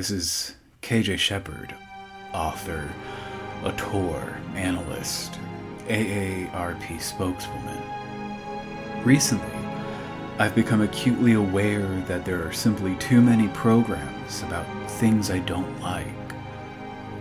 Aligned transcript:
This 0.00 0.10
is 0.10 0.54
KJ 0.80 1.18
Shepherd, 1.18 1.74
author, 2.32 2.88
auteur, 3.62 4.40
analyst, 4.54 5.38
AARP 5.88 6.98
spokeswoman. 6.98 7.82
Recently, 9.04 9.58
I've 10.38 10.54
become 10.54 10.80
acutely 10.80 11.34
aware 11.34 11.86
that 12.06 12.24
there 12.24 12.42
are 12.48 12.50
simply 12.50 12.94
too 12.94 13.20
many 13.20 13.48
programs 13.48 14.42
about 14.42 14.64
things 14.92 15.30
I 15.30 15.40
don't 15.40 15.78
like. 15.82 16.06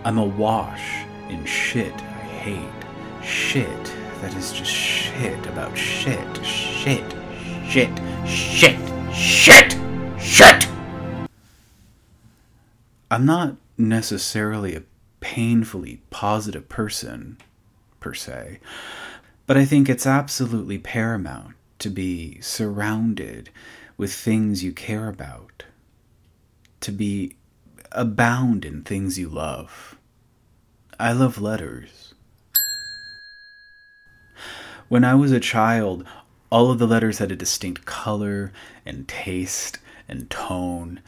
I'm 0.05 0.17
awash 0.17 1.03
in 1.27 1.43
shit 1.43 1.93
I 1.93 2.27
hate. 2.45 3.25
Shit 3.25 3.93
that 4.21 4.33
is 4.35 4.53
just 4.53 4.71
shit 4.71 5.45
about 5.47 5.77
shit. 5.77 6.45
Shit. 6.45 7.03
Shit. 7.67 7.91
Shit. 8.25 8.79
Shit. 9.13 9.77
Shit! 10.17 10.68
I'm 13.11 13.25
not 13.25 13.55
necessarily 13.77 14.75
a 14.75 14.83
painfully 15.19 16.01
positive 16.11 16.69
person, 16.69 17.37
per 17.99 18.13
se, 18.13 18.59
but 19.47 19.57
I 19.57 19.65
think 19.65 19.89
it's 19.89 20.05
absolutely 20.05 20.77
paramount 20.77 21.55
to 21.79 21.89
be 21.89 22.39
surrounded 22.41 23.49
with 23.97 24.13
things 24.13 24.63
you 24.63 24.71
care 24.71 25.09
about, 25.09 25.63
to 26.81 26.91
be 26.91 27.35
abound 27.91 28.63
in 28.63 28.83
things 28.83 29.17
you 29.17 29.27
love. 29.27 29.97
I 30.99 31.11
love 31.13 31.41
letters. 31.41 32.13
When 34.87 35.03
I 35.03 35.15
was 35.15 35.31
a 35.31 35.39
child, 35.39 36.05
all 36.51 36.69
of 36.71 36.79
the 36.79 36.87
letters 36.87 37.17
had 37.17 37.31
a 37.31 37.35
distinct 37.35 37.85
color 37.85 38.51
and 38.85 39.07
taste 39.07 39.79
and 40.07 40.29
tone. 40.29 41.01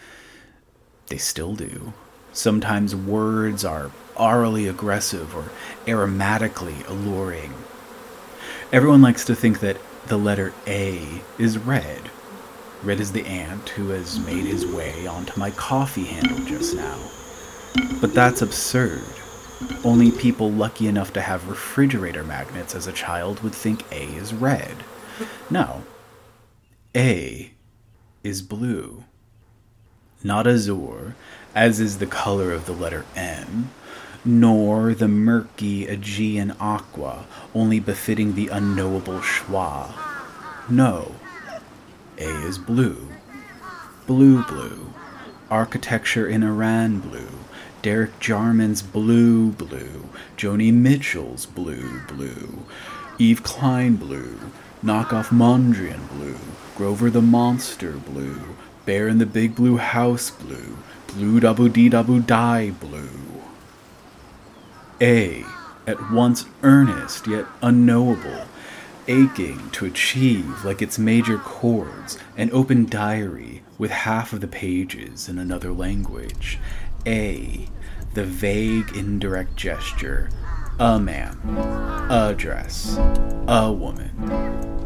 They 1.12 1.18
still 1.18 1.56
do. 1.56 1.92
Sometimes 2.32 2.96
words 2.96 3.66
are 3.66 3.92
orally 4.16 4.70
aggressive 4.70 5.36
or 5.36 5.52
aromatically 5.86 6.88
alluring. 6.88 7.54
Everyone 8.72 9.02
likes 9.02 9.26
to 9.26 9.36
think 9.36 9.60
that 9.60 9.76
the 10.08 10.16
letter 10.16 10.54
A 10.68 11.22
is 11.38 11.58
red. 11.58 12.10
Red 12.82 13.02
is 13.02 13.12
the 13.12 13.26
ant 13.26 13.68
who 13.68 13.90
has 13.90 14.22
made 14.22 14.46
his 14.46 14.66
way 14.66 15.06
onto 15.06 15.38
my 15.38 15.52
coffee 15.52 16.06
handle 16.06 16.40
just 16.46 16.78
now. 16.78 16.98
But 18.00 18.14
that's 18.14 18.42
absurd. 18.42 19.04
Only 19.84 20.12
people 20.12 20.50
lucky 20.50 20.88
enough 20.88 21.12
to 21.12 21.22
have 21.22 21.50
refrigerator 21.50 22.24
magnets 22.24 22.74
as 22.74 22.88
a 22.88 22.94
child 22.94 23.42
would 23.42 23.54
think 23.54 23.84
A 23.92 24.06
is 24.16 24.34
red. 24.34 24.78
No. 25.50 25.84
A 26.96 27.52
is 28.24 28.42
blue. 28.42 29.04
Not 30.24 30.46
azure, 30.46 31.16
as 31.56 31.80
is 31.80 31.98
the 31.98 32.06
color 32.06 32.52
of 32.52 32.66
the 32.66 32.74
letter 32.74 33.06
M, 33.16 33.72
nor 34.24 34.94
the 34.94 35.08
murky 35.08 35.88
Aegean 35.88 36.56
aqua, 36.60 37.26
only 37.56 37.80
befitting 37.80 38.36
the 38.36 38.50
unknowable 38.50 39.20
schwa. 39.20 39.92
No. 40.70 41.16
A 42.20 42.46
is 42.46 42.60
blue. 42.60 43.08
Blue 44.06 44.44
blue. 44.44 44.94
Architecture 45.50 46.28
in 46.28 46.44
Iran 46.44 47.00
blue. 47.00 47.40
Derek 47.82 48.20
Jarman's 48.20 48.84
blue 48.84 49.52
blue. 49.52 50.08
Joni 50.38 50.72
Mitchell's 50.72 51.48
blue 51.48 52.02
blue. 52.08 52.64
Yves 53.18 53.40
Klein 53.40 53.96
blue. 53.96 54.38
Knockoff 54.84 55.30
Mondrian 55.30 56.08
blue. 56.10 56.38
Grover 56.78 57.10
the 57.10 57.22
Monster 57.24 57.94
blue. 57.94 58.56
Bear 58.86 59.08
in 59.08 59.20
the 59.20 59.26
Big 59.26 59.56
Blue 59.56 59.78
House 59.78 60.32
blue. 60.32 60.78
Blue 61.08 61.40
double 61.40 61.68
D 61.68 61.90
double 61.90 62.20
die 62.20 62.72
blue. 62.72 63.10
A, 65.00 65.44
at 65.86 66.12
once 66.12 66.46
earnest 66.64 67.28
yet 67.28 67.46
unknowable, 67.62 68.46
aching 69.08 69.70
to 69.72 69.86
achieve 69.86 70.64
like 70.64 70.82
its 70.82 70.98
major 70.98 71.38
chords, 71.38 72.18
an 72.38 72.50
open 72.54 72.86
diary 72.86 73.64
with 73.78 73.92
half 73.92 74.32
of 74.32 74.42
the 74.42 74.48
pages 74.48 75.28
in 75.28 75.38
another 75.38 75.72
language. 75.72 76.60
A, 77.06 77.68
the 78.14 78.24
vague 78.24 78.96
indirect 78.96 79.56
gesture, 79.56 80.30
a 80.80 81.00
man, 81.00 81.38
a 82.10 82.34
dress, 82.36 82.98
a 83.48 83.72
woman, 83.72 84.12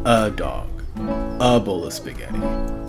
a 0.06 0.32
dog, 0.32 0.75
a 0.98 1.60
bowl 1.60 1.86
of 1.86 1.94
spaghetti, 1.94 2.40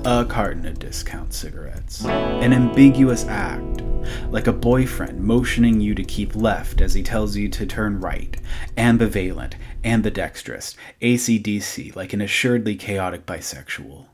a 0.04 0.24
carton 0.24 0.66
of 0.66 0.78
discount 0.78 1.32
cigarettes, 1.32 2.04
an 2.04 2.52
ambiguous 2.52 3.24
act, 3.26 3.82
like 4.30 4.46
a 4.46 4.52
boyfriend 4.52 5.20
motioning 5.20 5.80
you 5.80 5.94
to 5.94 6.04
keep 6.04 6.36
left 6.36 6.80
as 6.80 6.94
he 6.94 7.02
tells 7.02 7.36
you 7.36 7.48
to 7.48 7.66
turn 7.66 8.00
right, 8.00 8.36
ambivalent, 8.76 9.54
ambidextrous, 9.84 10.76
ACDC, 11.02 11.96
like 11.96 12.12
an 12.12 12.20
assuredly 12.20 12.76
chaotic 12.76 13.26
bisexual. 13.26 14.06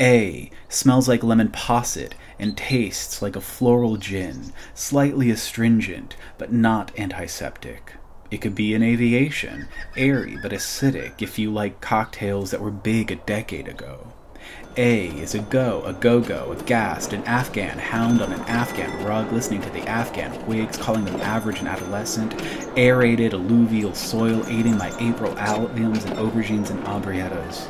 A 0.00 0.50
smells 0.68 1.08
like 1.08 1.24
lemon 1.24 1.48
posset 1.48 2.14
and 2.38 2.56
tastes 2.56 3.22
like 3.22 3.34
a 3.34 3.40
floral 3.40 3.96
gin, 3.96 4.52
slightly 4.74 5.30
astringent, 5.30 6.16
but 6.38 6.52
not 6.52 6.96
antiseptic. 6.98 7.94
It 8.30 8.38
could 8.38 8.54
be 8.54 8.74
in 8.74 8.82
aviation, 8.82 9.68
airy 9.96 10.36
but 10.42 10.52
acidic 10.52 11.22
if 11.22 11.38
you 11.38 11.52
like 11.52 11.80
cocktails 11.80 12.50
that 12.50 12.60
were 12.60 12.70
big 12.70 13.12
a 13.12 13.16
decade 13.16 13.68
ago. 13.68 14.12
A 14.76 15.06
is 15.06 15.34
a 15.34 15.38
go, 15.38 15.82
a 15.86 15.94
go 15.94 16.20
go, 16.20 16.52
a 16.52 16.62
gassed, 16.64 17.14
an 17.14 17.24
Afghan 17.24 17.78
hound 17.78 18.20
on 18.20 18.32
an 18.32 18.40
Afghan 18.42 19.04
rug, 19.04 19.32
listening 19.32 19.62
to 19.62 19.70
the 19.70 19.88
Afghan 19.88 20.32
Whigs, 20.46 20.76
calling 20.76 21.06
them 21.06 21.20
average 21.22 21.60
and 21.60 21.68
adolescent, 21.68 22.34
aerated 22.76 23.32
alluvial 23.32 23.94
soil, 23.94 24.44
aiding 24.48 24.76
my 24.76 24.92
April 25.00 25.36
albums 25.38 26.04
and 26.04 26.16
aubergines 26.18 26.70
and 26.70 26.82
abriatos. 26.84 27.68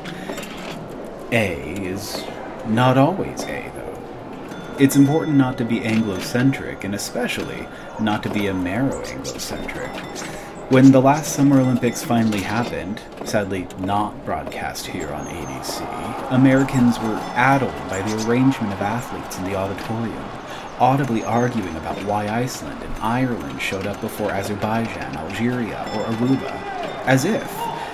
A 1.32 1.84
is 1.84 2.24
not 2.66 2.98
always 2.98 3.42
A, 3.44 3.70
though. 3.74 4.76
It's 4.80 4.96
important 4.96 5.36
not 5.36 5.56
to 5.58 5.64
be 5.64 5.82
Anglo-centric, 5.82 6.82
and 6.82 6.94
especially 6.94 7.68
not 8.00 8.22
to 8.24 8.30
be 8.30 8.40
Amero-Anglo-centric. 8.40 10.35
When 10.68 10.90
the 10.90 11.00
last 11.00 11.32
Summer 11.32 11.60
Olympics 11.60 12.02
finally 12.02 12.40
happened, 12.40 13.00
sadly 13.24 13.68
not 13.78 14.24
broadcast 14.24 14.84
here 14.84 15.12
on 15.12 15.24
ADC, 15.26 16.32
Americans 16.32 16.98
were 16.98 17.14
addled 17.36 17.72
by 17.88 18.02
the 18.02 18.26
arrangement 18.26 18.72
of 18.72 18.82
athletes 18.82 19.38
in 19.38 19.44
the 19.44 19.54
auditorium, 19.54 20.24
audibly 20.80 21.22
arguing 21.22 21.76
about 21.76 22.02
why 22.02 22.26
Iceland 22.26 22.82
and 22.82 22.94
Ireland 22.96 23.62
showed 23.62 23.86
up 23.86 24.00
before 24.00 24.32
Azerbaijan, 24.32 25.16
Algeria, 25.16 25.88
or 25.94 26.02
Aruba. 26.06 26.50
As 27.06 27.24
if, 27.24 27.48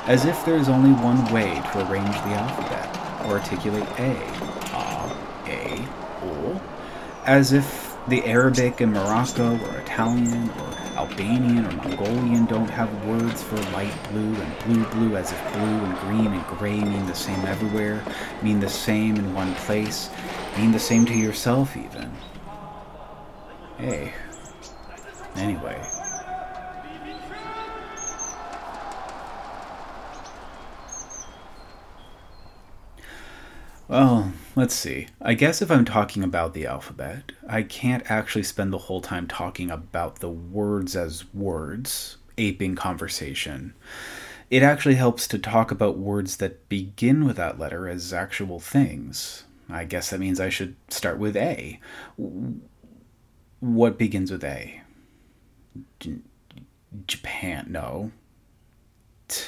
as 0.09 0.25
if 0.25 0.43
there 0.47 0.57
is 0.57 0.71
only 0.71 0.93
one 1.03 1.31
way 1.31 1.61
to 1.73 1.91
arrange 1.91 2.15
the 2.15 2.33
alphabet, 2.33 3.27
or 3.27 3.33
articulate 3.33 3.87
A, 3.99 4.17
A, 4.73 5.17
A, 5.47 5.89
O, 6.25 6.63
as 7.27 7.53
if 7.53 7.95
the 8.09 8.25
Arabic 8.25 8.81
in 8.81 8.93
Morocco 8.93 9.59
or 9.59 9.77
Italian 9.77 10.49
or 10.49 10.62
Albanian 11.23 11.65
or 11.67 11.71
Mongolian 11.77 12.47
don't 12.47 12.69
have 12.69 13.07
words 13.07 13.45
for 13.45 13.57
light 13.71 13.95
blue 14.11 14.35
and 14.35 14.59
blue 14.65 14.85
blue 14.87 15.17
as 15.17 15.31
if 15.31 15.53
blue 15.53 15.61
and 15.63 15.97
green 15.99 16.27
and 16.27 16.45
gray 16.59 16.81
mean 16.81 17.07
the 17.07 17.15
same 17.15 17.39
everywhere, 17.47 18.03
mean 18.43 18.59
the 18.59 18.69
same 18.69 19.15
in 19.15 19.33
one 19.33 19.55
place, 19.55 20.11
mean 20.57 20.73
the 20.73 20.81
same 20.81 21.07
to 21.07 21.15
yourself 21.15 21.77
even. 21.77 22.11
Hey. 23.79 24.13
Anyway. 25.37 25.81
Well, 33.93 34.33
let's 34.57 34.75
see. 34.75 35.09
I 35.21 35.35
guess 35.35 35.61
if 35.61 35.71
I'm 35.71 35.85
talking 35.85 36.25
about 36.25 36.55
the 36.55 36.65
alphabet, 36.65 37.31
I 37.47 37.63
can't 37.63 38.11
actually 38.11 38.45
spend 38.45 38.73
the 38.73 38.79
whole 38.79 39.03
time 39.03 39.27
talking 39.27 39.71
about 39.71 40.21
the 40.21 40.31
words 40.31 40.97
as 40.97 41.31
words, 41.35 42.17
aping 42.39 42.75
conversation. 42.75 43.75
It 44.49 44.63
actually 44.63 44.95
helps 44.95 45.29
to 45.29 45.39
talk 45.39 45.71
about 45.71 45.99
words 45.99 46.39
that 46.39 46.71
begin 46.71 47.27
with 47.27 47.37
that 47.37 47.59
letter 47.59 47.87
as 47.87 48.15
actual 48.15 48.61
things. 48.61 49.45
I 49.69 49.85
guess 49.85 50.09
that 50.09 50.21
means 50.21 50.41
I 50.41 50.49
should 50.49 50.75
start 50.89 51.19
with 51.19 51.37
A. 51.37 51.79
What 53.61 53.99
begins 53.99 54.31
with 54.33 54.43
A? 54.43 54.81
J- 56.01 56.21
Japan, 57.07 57.67
no. 57.69 58.11
T- 59.29 59.43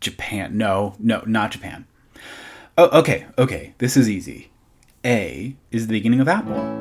Japan. 0.00 0.56
No, 0.56 0.94
no, 0.98 1.22
not 1.26 1.52
Japan. 1.52 1.86
Oh, 2.78 2.98
okay, 3.00 3.26
okay. 3.36 3.74
This 3.78 3.96
is 3.96 4.08
easy. 4.08 4.50
A 5.04 5.56
is 5.70 5.86
the 5.86 5.92
beginning 5.92 6.20
of 6.20 6.28
apple. 6.28 6.76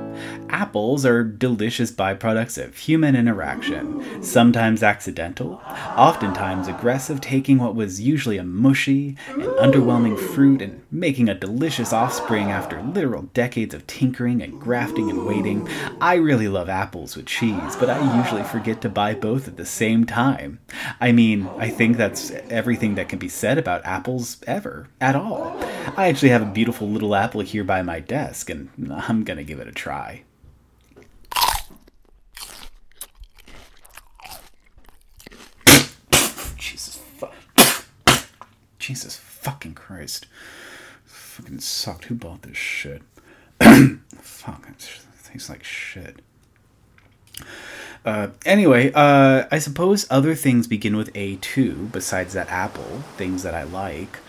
Apples 0.50 1.06
are 1.06 1.24
delicious 1.24 1.91
byproducts 1.91 2.62
of 2.62 2.75
human 2.75 3.15
interaction, 3.15 4.24
sometimes 4.24 4.83
accidental, 4.83 5.62
oftentimes 5.95 6.68
aggressive, 6.68 7.21
taking 7.21 7.59
what 7.59 7.75
was 7.75 8.01
usually 8.01 8.38
a 8.38 8.44
mushy 8.44 9.15
and 9.30 9.44
underwhelming 9.44 10.19
fruit 10.19 10.62
and 10.62 10.81
making 10.91 11.30
a 11.30 11.36
delicious 11.36 11.94
offspring 11.94 12.51
after 12.51 12.81
literal 12.81 13.24
decades 13.33 13.74
of 13.74 13.86
tinkering 13.88 14.41
and 14.41 14.59
grafting 14.59 15.09
and 15.09 15.25
waiting. 15.25 15.69
I 16.01 16.15
really 16.15 16.47
love 16.47 16.68
apples 16.68 17.15
with 17.15 17.27
cheese, 17.27 17.75
but 17.77 17.89
I 17.89 18.18
usually 18.21 18.44
forget 18.44 18.81
to 18.81 18.89
buy 18.89 19.13
both 19.13 19.47
at 19.47 19.56
the 19.56 19.65
same 19.65 20.06
time. 20.06 20.59
I 21.00 21.12
mean, 21.12 21.47
I 21.57 21.69
think 21.69 21.95
that's 21.95 22.31
everything 22.50 22.95
that 22.95 23.07
can 23.07 23.19
be 23.19 23.30
said 23.30 23.57
about 23.57 23.85
apples 23.85 24.38
ever, 24.47 24.89
at 25.00 25.15
all. 25.15 25.56
I 25.95 26.07
actually 26.07 26.30
have 26.30 26.42
a 26.42 26.45
beautiful 26.45 26.89
little 26.89 27.15
apple 27.15 27.42
here 27.42 27.63
by 27.63 27.81
my 27.81 28.00
desk, 28.00 28.50
and 28.50 28.69
I'm 28.91 29.23
gonna 29.23 29.43
give 29.43 29.59
it 29.59 29.67
a 29.67 29.71
try. 29.71 30.23
Jesus 36.57 36.99
fu- 37.17 38.13
Jesus 38.77 39.15
fucking 39.17 39.73
Christ. 39.73 40.27
Fucking 41.05 41.59
sucked. 41.59 42.05
Who 42.05 42.15
bought 42.15 42.43
this 42.43 42.57
shit? 42.57 43.01
Fuck, 43.59 44.65
it 44.69 44.89
tastes 45.23 45.49
like 45.49 45.63
shit. 45.63 46.21
Uh, 48.05 48.29
anyway, 48.45 48.91
uh, 48.93 49.45
I 49.51 49.59
suppose 49.59 50.07
other 50.09 50.35
things 50.35 50.67
begin 50.67 50.95
with 50.95 51.11
A 51.15 51.35
too, 51.37 51.89
besides 51.91 52.33
that 52.33 52.49
apple, 52.49 53.03
things 53.17 53.43
that 53.43 53.53
I 53.53 53.63
like. 53.63 54.19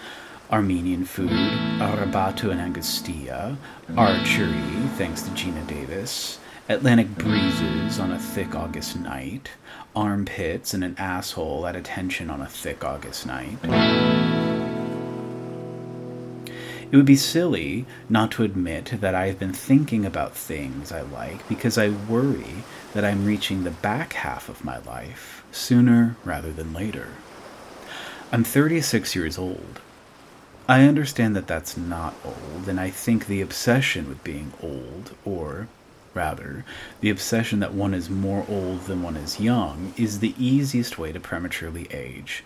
Armenian 0.52 1.05
food, 1.05 1.31
Arrabbiata 1.31 2.50
and 2.50 2.61
Angostura, 2.61 3.56
archery, 3.97 4.88
thanks 4.97 5.23
to 5.23 5.31
Geena 5.31 5.64
Davis, 5.69 6.41
Atlantic 6.69 7.08
breezes 7.17 8.00
on 8.00 8.11
a 8.11 8.19
thick 8.19 8.56
August 8.56 8.99
night, 8.99 9.50
armpits 9.94 10.75
and 10.75 10.82
an 10.82 10.97
asshole 10.99 11.69
at 11.69 11.76
attention 11.76 12.31
on 12.31 12.41
a 12.41 12.49
thick 12.49 12.85
August 12.85 13.26
night. 13.26 13.58
It 16.91 16.96
would 16.96 17.06
be 17.06 17.14
silly 17.14 17.87
not 18.08 18.32
to 18.32 18.43
admit 18.43 18.87
that 19.00 19.14
I 19.14 19.29
have 19.29 19.38
been 19.38 19.53
thinking 19.53 20.05
about 20.05 20.37
things 20.37 20.91
I 20.91 21.03
like 21.03 21.49
because 21.49 21.79
I 21.79 21.91
worry 21.91 22.64
that 22.93 23.05
I'm 23.05 23.25
reaching 23.25 23.62
the 23.62 23.70
back 23.70 24.14
half 24.14 24.49
of 24.49 24.64
my 24.64 24.79
life 24.79 25.44
sooner 25.53 26.17
rather 26.25 26.53
than 26.53 26.73
later. 26.73 27.11
I'm 28.32 28.43
36 28.43 29.14
years 29.14 29.38
old. 29.38 29.81
I 30.70 30.84
understand 30.84 31.34
that 31.34 31.49
that's 31.49 31.76
not 31.76 32.14
old, 32.25 32.69
and 32.69 32.78
I 32.78 32.90
think 32.90 33.26
the 33.26 33.40
obsession 33.40 34.08
with 34.08 34.22
being 34.22 34.52
old, 34.62 35.17
or 35.25 35.67
rather, 36.14 36.64
the 37.00 37.11
obsession 37.11 37.58
that 37.58 37.75
one 37.75 37.93
is 37.93 38.08
more 38.08 38.46
old 38.49 38.82
than 38.82 39.02
one 39.02 39.17
is 39.17 39.40
young, 39.40 39.93
is 39.96 40.20
the 40.20 40.32
easiest 40.38 40.96
way 40.96 41.11
to 41.11 41.19
prematurely 41.19 41.88
age. 41.90 42.44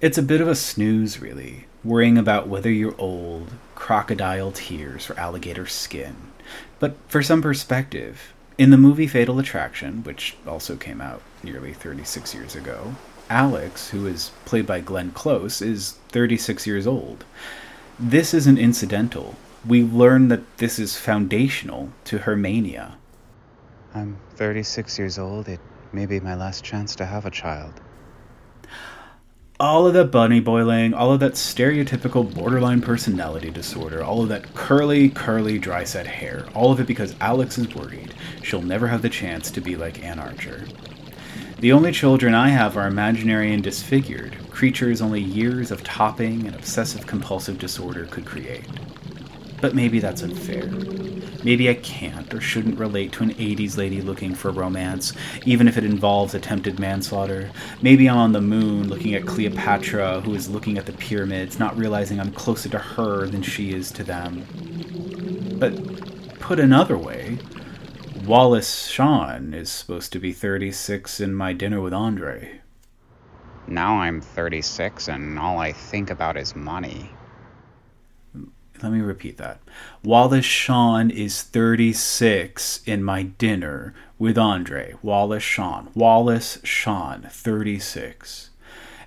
It's 0.00 0.16
a 0.16 0.22
bit 0.22 0.40
of 0.40 0.46
a 0.46 0.54
snooze, 0.54 1.18
really, 1.18 1.66
worrying 1.82 2.16
about 2.16 2.46
whether 2.46 2.70
you're 2.70 2.94
old, 2.98 3.50
crocodile 3.74 4.52
tears, 4.52 5.10
or 5.10 5.18
alligator 5.18 5.66
skin. 5.66 6.14
But 6.78 6.94
for 7.08 7.20
some 7.20 7.42
perspective, 7.42 8.32
in 8.56 8.70
the 8.70 8.76
movie 8.76 9.08
Fatal 9.08 9.40
Attraction, 9.40 10.04
which 10.04 10.36
also 10.46 10.76
came 10.76 11.00
out 11.00 11.20
nearly 11.42 11.72
36 11.72 12.32
years 12.32 12.54
ago, 12.54 12.94
Alex, 13.28 13.90
who 13.90 14.06
is 14.06 14.30
played 14.44 14.66
by 14.66 14.80
Glenn 14.80 15.10
Close, 15.10 15.60
is 15.60 15.92
36 16.08 16.66
years 16.66 16.86
old. 16.86 17.24
This 17.98 18.34
isn't 18.34 18.58
incidental. 18.58 19.34
We 19.66 19.82
learn 19.82 20.28
that 20.28 20.58
this 20.58 20.78
is 20.78 20.96
foundational 20.96 21.90
to 22.04 22.18
her 22.18 22.36
mania. 22.36 22.98
I'm 23.94 24.18
36 24.34 24.98
years 24.98 25.18
old. 25.18 25.48
It 25.48 25.60
may 25.92 26.06
be 26.06 26.20
my 26.20 26.34
last 26.34 26.62
chance 26.62 26.94
to 26.96 27.06
have 27.06 27.26
a 27.26 27.30
child. 27.30 27.80
All 29.58 29.86
of 29.86 29.94
that 29.94 30.10
bunny 30.10 30.40
boiling, 30.40 30.92
all 30.92 31.12
of 31.12 31.20
that 31.20 31.32
stereotypical 31.32 32.34
borderline 32.34 32.82
personality 32.82 33.50
disorder, 33.50 34.04
all 34.04 34.22
of 34.22 34.28
that 34.28 34.54
curly, 34.54 35.08
curly, 35.08 35.58
dry 35.58 35.84
set 35.84 36.06
hair, 36.06 36.46
all 36.54 36.72
of 36.72 36.80
it 36.80 36.86
because 36.86 37.16
Alex 37.20 37.56
is 37.56 37.74
worried 37.74 38.14
she'll 38.46 38.62
never 38.62 38.86
have 38.86 39.02
the 39.02 39.08
chance 39.08 39.50
to 39.50 39.60
be 39.60 39.76
like 39.76 40.02
Anne 40.04 40.20
Archer. 40.20 40.64
The 41.58 41.72
only 41.72 41.90
children 41.90 42.34
I 42.34 42.50
have 42.50 42.76
are 42.76 42.86
imaginary 42.86 43.54
and 43.54 43.62
disfigured, 43.62 44.36
creatures 44.50 45.00
only 45.00 45.22
years 45.22 45.70
of 45.70 45.82
topping 45.82 46.46
and 46.46 46.54
obsessive 46.54 47.06
compulsive 47.06 47.58
disorder 47.58 48.04
could 48.04 48.26
create. 48.26 48.66
But 49.62 49.74
maybe 49.74 49.98
that's 49.98 50.22
unfair. 50.22 50.66
Maybe 51.44 51.70
I 51.70 51.74
can't 51.74 52.32
or 52.34 52.42
shouldn't 52.42 52.78
relate 52.78 53.12
to 53.12 53.22
an 53.22 53.30
80s 53.30 53.78
lady 53.78 54.02
looking 54.02 54.34
for 54.34 54.50
romance, 54.50 55.14
even 55.46 55.66
if 55.66 55.78
it 55.78 55.84
involves 55.84 56.34
attempted 56.34 56.78
manslaughter. 56.78 57.50
Maybe 57.80 58.06
I'm 58.06 58.18
on 58.18 58.32
the 58.32 58.42
moon 58.42 58.90
looking 58.90 59.14
at 59.14 59.24
Cleopatra, 59.24 60.20
who 60.20 60.34
is 60.34 60.50
looking 60.50 60.76
at 60.76 60.84
the 60.84 60.92
pyramids, 60.92 61.58
not 61.58 61.74
realizing 61.78 62.20
I'm 62.20 62.32
closer 62.32 62.68
to 62.68 62.78
her 62.78 63.26
than 63.28 63.40
she 63.40 63.72
is 63.72 63.90
to 63.92 64.04
them. 64.04 64.46
But 65.58 66.38
put 66.38 66.60
another 66.60 66.98
way, 66.98 67.38
Wallace 68.26 68.88
Shawn 68.88 69.54
is 69.54 69.70
supposed 69.70 70.12
to 70.12 70.18
be 70.18 70.32
36 70.32 71.20
in 71.20 71.32
my 71.32 71.52
dinner 71.52 71.80
with 71.80 71.94
Andre. 71.94 72.60
Now 73.68 74.00
I'm 74.00 74.20
36 74.20 75.06
and 75.06 75.38
all 75.38 75.60
I 75.60 75.70
think 75.70 76.10
about 76.10 76.36
is 76.36 76.56
money. 76.56 77.10
Let 78.82 78.90
me 78.90 78.98
repeat 78.98 79.36
that. 79.36 79.60
Wallace 80.02 80.44
Shawn 80.44 81.08
is 81.08 81.40
36 81.42 82.82
in 82.84 83.04
my 83.04 83.22
dinner 83.22 83.94
with 84.18 84.36
Andre. 84.36 84.94
Wallace 85.02 85.44
Shawn. 85.44 85.90
Wallace 85.94 86.58
Shawn, 86.64 87.28
36. 87.30 88.50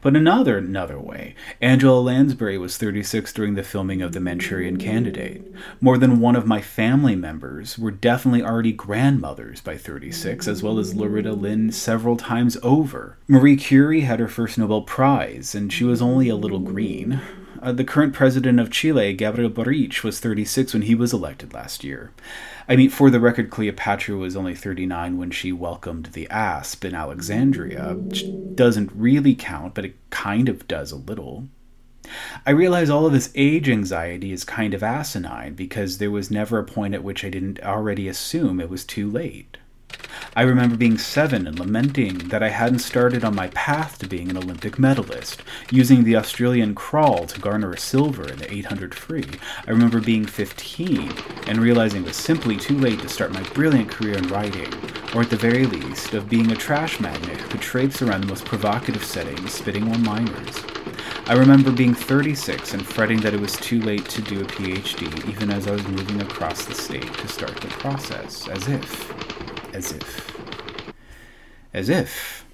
But 0.01 0.15
another 0.15 0.57
another 0.57 0.97
way, 0.97 1.35
Angela 1.61 1.99
Lansbury 1.99 2.57
was 2.57 2.77
36 2.77 3.33
during 3.33 3.55
the 3.55 3.63
filming 3.63 4.01
of 4.01 4.13
The 4.13 4.21
Manchurian 4.21 4.77
Candidate. 4.77 5.43
More 5.81 5.97
than 5.97 6.21
one 6.21 6.37
of 6.37 6.47
my 6.47 6.61
family 6.61 7.17
members 7.17 7.77
were 7.77 7.91
definitely 7.91 8.41
already 8.41 8.71
grandmothers 8.71 9.59
by 9.59 9.77
36, 9.77 10.47
as 10.47 10.63
well 10.63 10.79
as 10.79 10.95
Loretta 10.95 11.33
Lynn 11.33 11.73
several 11.73 12.15
times 12.15 12.57
over. 12.63 13.17
Marie 13.27 13.57
Curie 13.57 14.01
had 14.01 14.19
her 14.21 14.29
first 14.29 14.57
Nobel 14.57 14.83
Prize, 14.83 15.53
and 15.53 15.71
she 15.71 15.83
was 15.83 16.01
only 16.01 16.29
a 16.29 16.35
little 16.35 16.59
green. 16.59 17.19
Uh, 17.61 17.73
the 17.73 17.83
current 17.83 18.13
president 18.13 18.59
of 18.59 18.71
Chile, 18.71 19.13
Gabriel 19.13 19.49
Boric, 19.49 20.03
was 20.03 20.19
36 20.19 20.73
when 20.73 20.83
he 20.83 20.95
was 20.95 21.11
elected 21.11 21.53
last 21.53 21.83
year. 21.83 22.11
I 22.69 22.75
mean, 22.75 22.89
for 22.89 23.09
the 23.09 23.19
record, 23.19 23.49
Cleopatra 23.49 24.15
was 24.15 24.35
only 24.35 24.55
39 24.55 25.17
when 25.17 25.31
she 25.31 25.51
welcomed 25.51 26.07
the 26.07 26.29
asp 26.29 26.85
in 26.85 26.95
Alexandria, 26.95 27.95
which 27.95 28.23
doesn't 28.55 28.91
really 28.93 29.35
count, 29.35 29.73
but 29.73 29.85
it 29.85 29.95
kind 30.09 30.47
of 30.47 30.67
does 30.67 30.91
a 30.91 30.95
little. 30.95 31.47
I 32.45 32.51
realize 32.51 32.89
all 32.89 33.05
of 33.05 33.13
this 33.13 33.31
age 33.35 33.69
anxiety 33.69 34.31
is 34.31 34.43
kind 34.43 34.73
of 34.73 34.81
asinine 34.81 35.53
because 35.53 35.97
there 35.97 36.11
was 36.11 36.31
never 36.31 36.59
a 36.59 36.63
point 36.63 36.93
at 36.93 37.03
which 37.03 37.25
I 37.25 37.29
didn't 37.29 37.61
already 37.61 38.07
assume 38.07 38.59
it 38.59 38.69
was 38.69 38.85
too 38.85 39.09
late. 39.09 39.57
I 40.35 40.43
remember 40.43 40.77
being 40.77 40.97
seven 40.97 41.47
and 41.47 41.59
lamenting 41.59 42.29
that 42.29 42.43
I 42.43 42.49
hadn't 42.49 42.79
started 42.79 43.23
on 43.23 43.35
my 43.35 43.47
path 43.49 43.97
to 43.99 44.07
being 44.07 44.29
an 44.29 44.37
Olympic 44.37 44.77
medalist, 44.77 45.41
using 45.71 46.03
the 46.03 46.15
Australian 46.15 46.75
crawl 46.75 47.25
to 47.25 47.41
garner 47.41 47.71
a 47.71 47.77
silver 47.79 48.27
in 48.27 48.37
the 48.37 48.53
800 48.53 48.93
free. 48.93 49.25
I 49.67 49.71
remember 49.71 49.99
being 49.99 50.25
15 50.25 51.11
and 51.47 51.57
realizing 51.57 52.03
it 52.03 52.07
was 52.07 52.15
simply 52.15 52.57
too 52.57 52.77
late 52.77 52.99
to 52.99 53.09
start 53.09 53.33
my 53.33 53.43
brilliant 53.53 53.89
career 53.89 54.17
in 54.17 54.27
writing, 54.27 54.71
or 55.15 55.21
at 55.21 55.29
the 55.29 55.35
very 55.35 55.65
least, 55.65 56.13
of 56.13 56.29
being 56.29 56.51
a 56.51 56.55
trash 56.55 56.99
magnet 56.99 57.41
who 57.41 57.49
could 57.49 57.61
traipse 57.61 58.01
around 58.01 58.21
the 58.21 58.27
most 58.27 58.45
provocative 58.45 59.03
settings, 59.03 59.51
spitting 59.51 59.89
one 59.89 60.03
liners. 60.03 60.63
I 61.25 61.33
remember 61.33 61.71
being 61.71 61.93
36 61.93 62.73
and 62.73 62.85
fretting 62.85 63.19
that 63.21 63.33
it 63.33 63.39
was 63.39 63.57
too 63.57 63.81
late 63.81 64.07
to 64.09 64.21
do 64.21 64.41
a 64.41 64.45
PhD, 64.45 65.27
even 65.29 65.51
as 65.51 65.67
I 65.67 65.71
was 65.71 65.87
moving 65.87 66.21
across 66.21 66.65
the 66.65 66.75
state 66.75 67.13
to 67.13 67.27
start 67.27 67.55
the 67.57 67.67
process, 67.67 68.47
as 68.47 68.67
if 68.67 69.28
as 69.73 69.91
if. 69.91 70.93
As 71.73 71.89
if. 71.89 72.45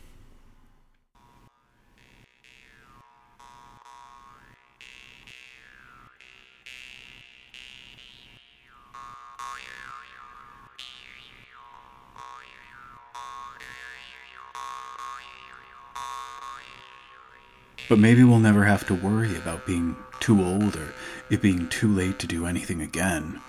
But 17.87 17.99
maybe 17.99 18.23
we'll 18.23 18.39
never 18.39 18.65
have 18.65 18.87
to 18.87 18.95
worry 18.95 19.37
about 19.37 19.67
being 19.67 19.95
too 20.19 20.43
old 20.43 20.75
or 20.75 20.93
it 21.29 21.41
being 21.41 21.67
too 21.69 21.87
late 21.87 22.17
to 22.19 22.27
do 22.27 22.47
anything 22.47 22.81
again. 22.81 23.39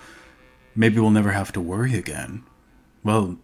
Maybe 0.75 1.00
we'll 1.00 1.11
never 1.11 1.32
have 1.32 1.52
to 1.52 1.61
worry 1.61 1.96
again. 1.96 2.44
Well, 3.02 3.38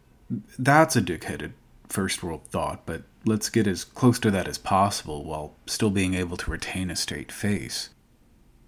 that's 0.59 0.97
a 0.97 1.03
dickheaded 1.03 1.53
first 1.89 2.23
world 2.23 2.47
thought, 2.47 2.87
but 2.87 3.03
let's 3.25 3.51
get 3.51 3.67
as 3.67 3.85
close 3.85 4.19
to 4.21 4.31
that 4.31 4.49
as 4.49 4.59
possible 4.59 5.25
while 5.25 5.55
still 5.67 5.91
being 5.91 6.15
able 6.15 6.37
to 6.39 6.51
retain 6.51 6.91
a 6.91 6.97
straight 6.97 7.31
face. 7.31 7.91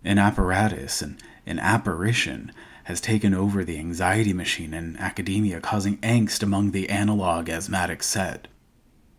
An 0.05 0.19
apparatus 0.19 1.01
and 1.01 1.21
an 1.47 1.59
apparition 1.59 2.53
has 2.85 3.01
taken 3.01 3.33
over 3.35 3.65
the 3.65 3.79
anxiety 3.79 4.35
machine 4.35 4.75
in 4.75 4.97
academia, 4.99 5.61
causing 5.61 5.97
angst 5.99 6.43
among 6.43 6.71
the 6.71 6.91
analog 6.91 7.49
asthmatic 7.49 8.03
set. 8.03 8.47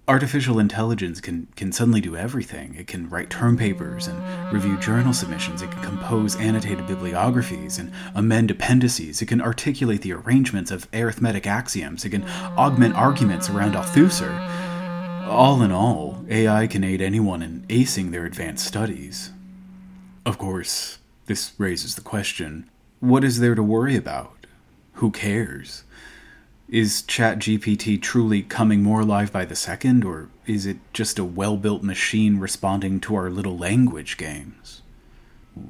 Artificial 0.07 0.59
intelligence 0.59 1.19
can, 1.19 1.47
can 1.55 1.71
suddenly 1.71 1.99
do 1.99 2.15
everything. 2.15 2.75
It 2.75 2.85
can 2.85 3.09
write 3.09 3.31
term 3.31 3.57
papers 3.57 4.05
and 4.05 4.53
review 4.53 4.77
journal 4.77 5.13
submissions. 5.13 5.63
It 5.63 5.71
can 5.71 5.81
compose 5.81 6.35
annotated 6.35 6.85
bibliographies 6.85 7.79
and 7.79 7.91
amend 8.13 8.51
appendices. 8.51 9.23
It 9.23 9.25
can 9.25 9.41
articulate 9.41 10.03
the 10.03 10.13
arrangements 10.13 10.69
of 10.69 10.87
arithmetic 10.93 11.47
axioms. 11.47 12.05
It 12.05 12.11
can 12.11 12.23
augment 12.55 12.93
arguments 12.93 13.49
around 13.49 13.73
Althusser. 13.73 14.31
All 15.27 15.63
in 15.63 15.71
all, 15.71 16.23
AI 16.29 16.67
can 16.67 16.83
aid 16.83 17.01
anyone 17.01 17.41
in 17.41 17.65
acing 17.69 18.11
their 18.11 18.25
advanced 18.25 18.67
studies. 18.67 19.31
Of 20.23 20.37
course, 20.37 20.99
this 21.25 21.53
raises 21.57 21.95
the 21.95 22.01
question 22.01 22.69
what 22.99 23.23
is 23.23 23.39
there 23.39 23.55
to 23.55 23.63
worry 23.63 23.95
about? 23.95 24.45
Who 24.93 25.09
cares? 25.09 25.83
Is 26.67 27.03
ChatGPT 27.03 28.01
truly 28.01 28.41
coming 28.41 28.81
more 28.81 29.01
alive 29.01 29.31
by 29.31 29.45
the 29.45 29.55
second, 29.55 30.03
or 30.03 30.29
is 30.47 30.65
it 30.65 30.77
just 30.93 31.19
a 31.19 31.23
well 31.23 31.57
built 31.57 31.83
machine 31.83 32.39
responding 32.39 32.99
to 33.01 33.13
our 33.13 33.29
little 33.29 33.55
language 33.55 34.17
games? 34.17 34.81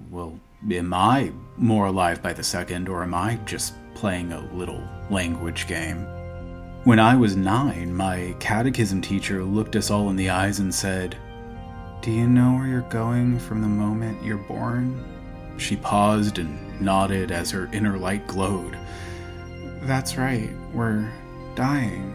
Well, 0.09 0.39
am 0.71 0.93
I 0.93 1.33
more 1.57 1.87
alive 1.87 2.23
by 2.23 2.31
the 2.31 2.43
second, 2.43 2.87
or 2.87 3.03
am 3.03 3.13
I 3.13 3.35
just 3.45 3.73
playing 3.93 4.31
a 4.31 4.49
little 4.53 4.81
language 5.09 5.67
game? 5.67 6.07
When 6.85 6.99
I 6.99 7.17
was 7.17 7.35
nine, 7.35 7.93
my 7.93 8.33
catechism 8.39 9.01
teacher 9.01 9.43
looked 9.43 9.75
us 9.75 9.91
all 9.91 10.09
in 10.09 10.15
the 10.15 10.29
eyes 10.29 10.59
and 10.59 10.73
said, 10.73 11.17
Do 12.03 12.09
you 12.09 12.25
know 12.25 12.53
where 12.53 12.67
you're 12.67 12.89
going 12.89 13.37
from 13.37 13.61
the 13.61 13.67
moment 13.67 14.23
you're 14.23 14.37
born? 14.37 15.03
She 15.57 15.75
paused 15.75 16.39
and 16.39 16.79
nodded 16.79 17.31
as 17.31 17.51
her 17.51 17.69
inner 17.73 17.97
light 17.97 18.25
glowed. 18.27 18.77
That's 19.85 20.17
right, 20.17 20.49
we're 20.73 21.07
dying. 21.53 22.11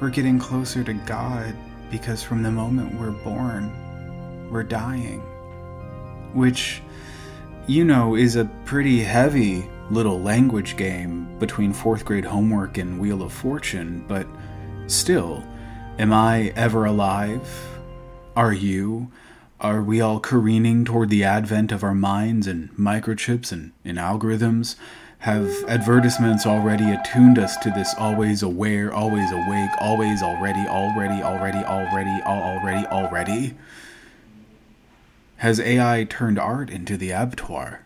We're 0.00 0.08
getting 0.08 0.38
closer 0.38 0.82
to 0.82 0.94
God 0.94 1.54
because 1.90 2.22
from 2.22 2.42
the 2.42 2.50
moment 2.50 2.98
we're 2.98 3.10
born, 3.10 4.50
we're 4.50 4.62
dying. 4.62 5.20
Which, 6.32 6.80
you 7.66 7.84
know, 7.84 8.14
is 8.14 8.36
a 8.36 8.46
pretty 8.64 9.00
heavy 9.00 9.68
little 9.90 10.22
language 10.22 10.78
game 10.78 11.38
between 11.38 11.74
fourth 11.74 12.06
grade 12.06 12.24
homework 12.24 12.78
and 12.78 12.98
Wheel 12.98 13.22
of 13.22 13.30
Fortune, 13.30 14.02
but 14.08 14.26
still, 14.86 15.44
am 15.98 16.14
I 16.14 16.54
ever 16.56 16.86
alive? 16.86 17.46
Are 18.34 18.54
you? 18.54 19.12
Are 19.60 19.82
we 19.82 20.00
all 20.00 20.18
careening 20.18 20.86
toward 20.86 21.10
the 21.10 21.24
advent 21.24 21.72
of 21.72 21.84
our 21.84 21.94
minds 21.94 22.46
and 22.46 22.70
microchips 22.70 23.52
and, 23.52 23.72
and 23.84 23.98
algorithms? 23.98 24.76
Have 25.26 25.64
advertisements 25.66 26.46
already 26.46 26.92
attuned 26.92 27.36
us 27.36 27.56
to 27.56 27.70
this 27.70 27.96
always 27.98 28.44
aware, 28.44 28.94
always 28.94 29.32
awake, 29.32 29.70
always 29.80 30.22
already, 30.22 30.68
already, 30.68 31.20
already, 31.20 31.64
already, 31.64 32.22
already, 32.22 32.86
already? 32.86 33.54
Has 35.38 35.58
AI 35.58 36.04
turned 36.04 36.38
art 36.38 36.70
into 36.70 36.96
the 36.96 37.10
abattoir? 37.10 37.82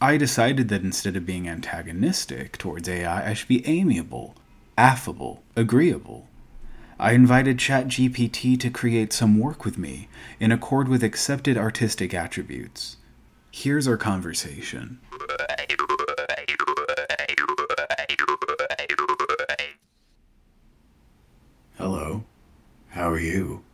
I 0.00 0.16
decided 0.16 0.70
that 0.70 0.82
instead 0.82 1.14
of 1.14 1.24
being 1.24 1.48
antagonistic 1.48 2.58
towards 2.58 2.88
AI, 2.88 3.30
I 3.30 3.34
should 3.34 3.46
be 3.46 3.64
amiable, 3.64 4.34
affable, 4.76 5.44
agreeable. 5.54 6.26
I 6.98 7.12
invited 7.12 7.58
ChatGPT 7.58 8.58
to 8.58 8.70
create 8.70 9.12
some 9.12 9.38
work 9.38 9.64
with 9.64 9.78
me 9.78 10.08
in 10.40 10.50
accord 10.50 10.88
with 10.88 11.04
accepted 11.04 11.56
artistic 11.56 12.12
attributes. 12.12 12.96
Here's 13.52 13.86
our 13.86 13.96
conversation. 13.96 14.98
How 23.10 23.16
are 23.16 23.18
you? 23.18 23.64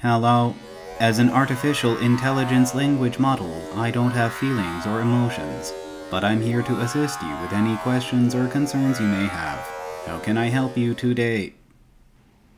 Hello. 0.00 0.56
As 0.98 1.20
an 1.20 1.30
artificial 1.30 1.96
intelligence 1.98 2.74
language 2.74 3.20
model, 3.20 3.54
I 3.76 3.92
don't 3.92 4.10
have 4.10 4.34
feelings 4.34 4.84
or 4.84 5.00
emotions, 5.00 5.72
but 6.10 6.24
I'm 6.24 6.40
here 6.40 6.62
to 6.62 6.80
assist 6.80 7.22
you 7.22 7.30
with 7.40 7.52
any 7.52 7.76
questions 7.76 8.34
or 8.34 8.48
concerns 8.48 8.98
you 8.98 9.06
may 9.06 9.26
have. 9.26 9.60
How 10.06 10.18
can 10.18 10.36
I 10.38 10.46
help 10.46 10.76
you 10.76 10.92
today? 10.92 11.54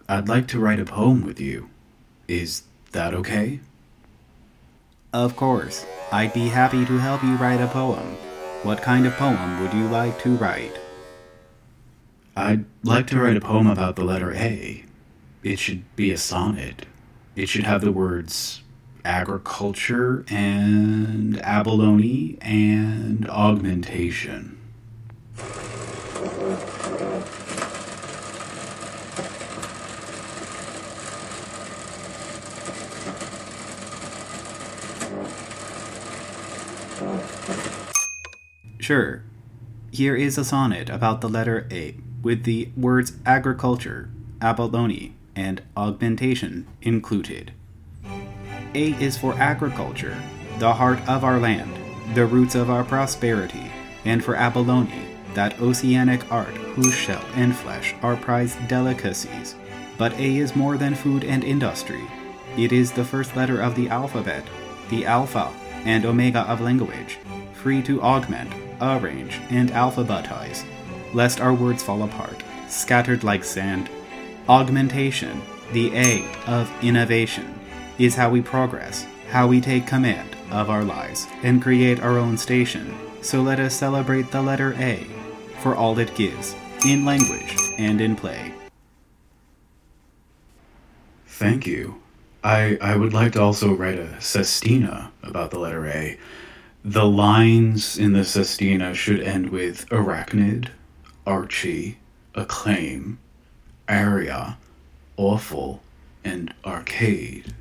I'd 0.08 0.30
like 0.30 0.48
to 0.48 0.58
write 0.58 0.80
a 0.80 0.86
poem 0.86 1.22
with 1.22 1.38
you. 1.38 1.68
Is 2.26 2.62
that 2.92 3.12
okay? 3.12 3.60
Of 5.12 5.36
course. 5.36 5.84
I'd 6.12 6.32
be 6.32 6.48
happy 6.48 6.86
to 6.86 6.96
help 6.96 7.22
you 7.22 7.34
write 7.36 7.60
a 7.60 7.66
poem. 7.66 8.16
What 8.62 8.80
kind 8.80 9.06
of 9.06 9.12
poem 9.16 9.60
would 9.60 9.74
you 9.74 9.86
like 9.86 10.18
to 10.22 10.34
write? 10.36 10.78
I'd 12.34 12.64
like 12.82 13.06
to 13.08 13.20
write 13.20 13.36
a 13.36 13.42
poem 13.42 13.66
about 13.66 13.96
the 13.96 14.04
letter 14.04 14.32
A. 14.32 14.82
It 15.44 15.58
should 15.58 15.84
be 15.94 16.10
a 16.10 16.16
sonnet. 16.16 16.86
It 17.36 17.50
should 17.50 17.64
have 17.64 17.82
the 17.82 17.92
words 17.92 18.62
agriculture 19.04 20.24
and 20.30 21.38
abalone 21.42 22.38
and 22.40 23.28
augmentation. 23.28 24.58
Sure. 38.80 39.22
Here 39.90 40.16
is 40.16 40.38
a 40.38 40.44
sonnet 40.44 40.88
about 40.88 41.20
the 41.20 41.28
letter 41.28 41.68
A, 41.70 41.96
with 42.22 42.44
the 42.44 42.70
words 42.74 43.12
agriculture, 43.26 44.08
abalone, 44.40 45.14
and 45.36 45.62
augmentation 45.76 46.66
included. 46.82 47.52
A 48.74 48.92
is 49.02 49.16
for 49.16 49.34
agriculture, 49.34 50.16
the 50.58 50.74
heart 50.74 51.00
of 51.08 51.24
our 51.24 51.38
land, 51.38 51.72
the 52.14 52.26
roots 52.26 52.54
of 52.54 52.70
our 52.70 52.84
prosperity, 52.84 53.70
and 54.04 54.24
for 54.24 54.36
abalone, 54.36 55.08
that 55.34 55.60
oceanic 55.60 56.30
art 56.30 56.54
whose 56.74 56.94
shell 56.94 57.24
and 57.34 57.54
flesh 57.54 57.94
are 58.02 58.16
prized 58.16 58.68
delicacies. 58.68 59.54
But 59.96 60.12
A 60.14 60.36
is 60.38 60.56
more 60.56 60.76
than 60.76 60.94
food 60.94 61.24
and 61.24 61.44
industry. 61.44 62.04
It 62.56 62.72
is 62.72 62.92
the 62.92 63.04
first 63.04 63.36
letter 63.36 63.60
of 63.60 63.74
the 63.74 63.88
alphabet, 63.88 64.44
the 64.90 65.06
alpha 65.06 65.52
and 65.84 66.04
omega 66.04 66.40
of 66.40 66.60
language, 66.60 67.18
free 67.52 67.82
to 67.82 68.02
augment, 68.02 68.52
arrange, 68.80 69.40
and 69.50 69.70
alphabetize, 69.70 70.64
lest 71.12 71.40
our 71.40 71.54
words 71.54 71.82
fall 71.82 72.02
apart, 72.02 72.42
scattered 72.68 73.24
like 73.24 73.44
sand. 73.44 73.88
Augmentation, 74.48 75.40
the 75.72 75.90
A 75.96 76.22
of 76.46 76.70
innovation, 76.82 77.58
is 77.98 78.14
how 78.14 78.28
we 78.28 78.42
progress, 78.42 79.06
how 79.30 79.46
we 79.46 79.58
take 79.58 79.86
command 79.86 80.36
of 80.50 80.68
our 80.68 80.84
lives 80.84 81.26
and 81.42 81.62
create 81.62 82.00
our 82.00 82.18
own 82.18 82.36
station. 82.36 82.94
So 83.22 83.40
let 83.40 83.58
us 83.58 83.74
celebrate 83.74 84.30
the 84.30 84.42
letter 84.42 84.74
A 84.74 85.06
for 85.60 85.74
all 85.74 85.98
it 85.98 86.14
gives, 86.14 86.54
in 86.84 87.06
language 87.06 87.56
and 87.78 88.02
in 88.02 88.16
play. 88.16 88.52
Thank 91.26 91.66
you. 91.66 92.02
I, 92.42 92.76
I 92.82 92.96
would 92.96 93.14
like 93.14 93.32
to 93.32 93.40
also 93.40 93.72
write 93.72 93.98
a 93.98 94.20
sestina 94.20 95.10
about 95.22 95.52
the 95.52 95.58
letter 95.58 95.86
A. 95.86 96.18
The 96.84 97.06
lines 97.06 97.96
in 97.96 98.12
the 98.12 98.26
sestina 98.26 98.92
should 98.92 99.20
end 99.20 99.48
with 99.48 99.88
arachnid, 99.88 100.68
archie, 101.26 101.96
acclaim, 102.34 103.18
area, 103.88 104.58
awful, 105.16 105.82
and 106.24 106.54
arcade. 106.64 107.54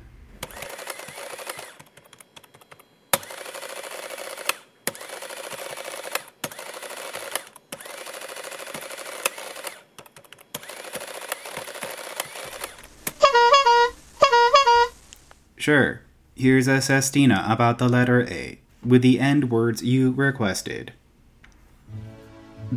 Sure. 15.56 16.02
Here's 16.36 16.68
a 16.68 16.82
sestina 16.82 17.46
about 17.48 17.78
the 17.78 17.88
letter 17.88 18.28
A, 18.28 18.58
with 18.84 19.00
the 19.00 19.18
end 19.18 19.50
words 19.50 19.82
you 19.82 20.10
requested. 20.10 20.92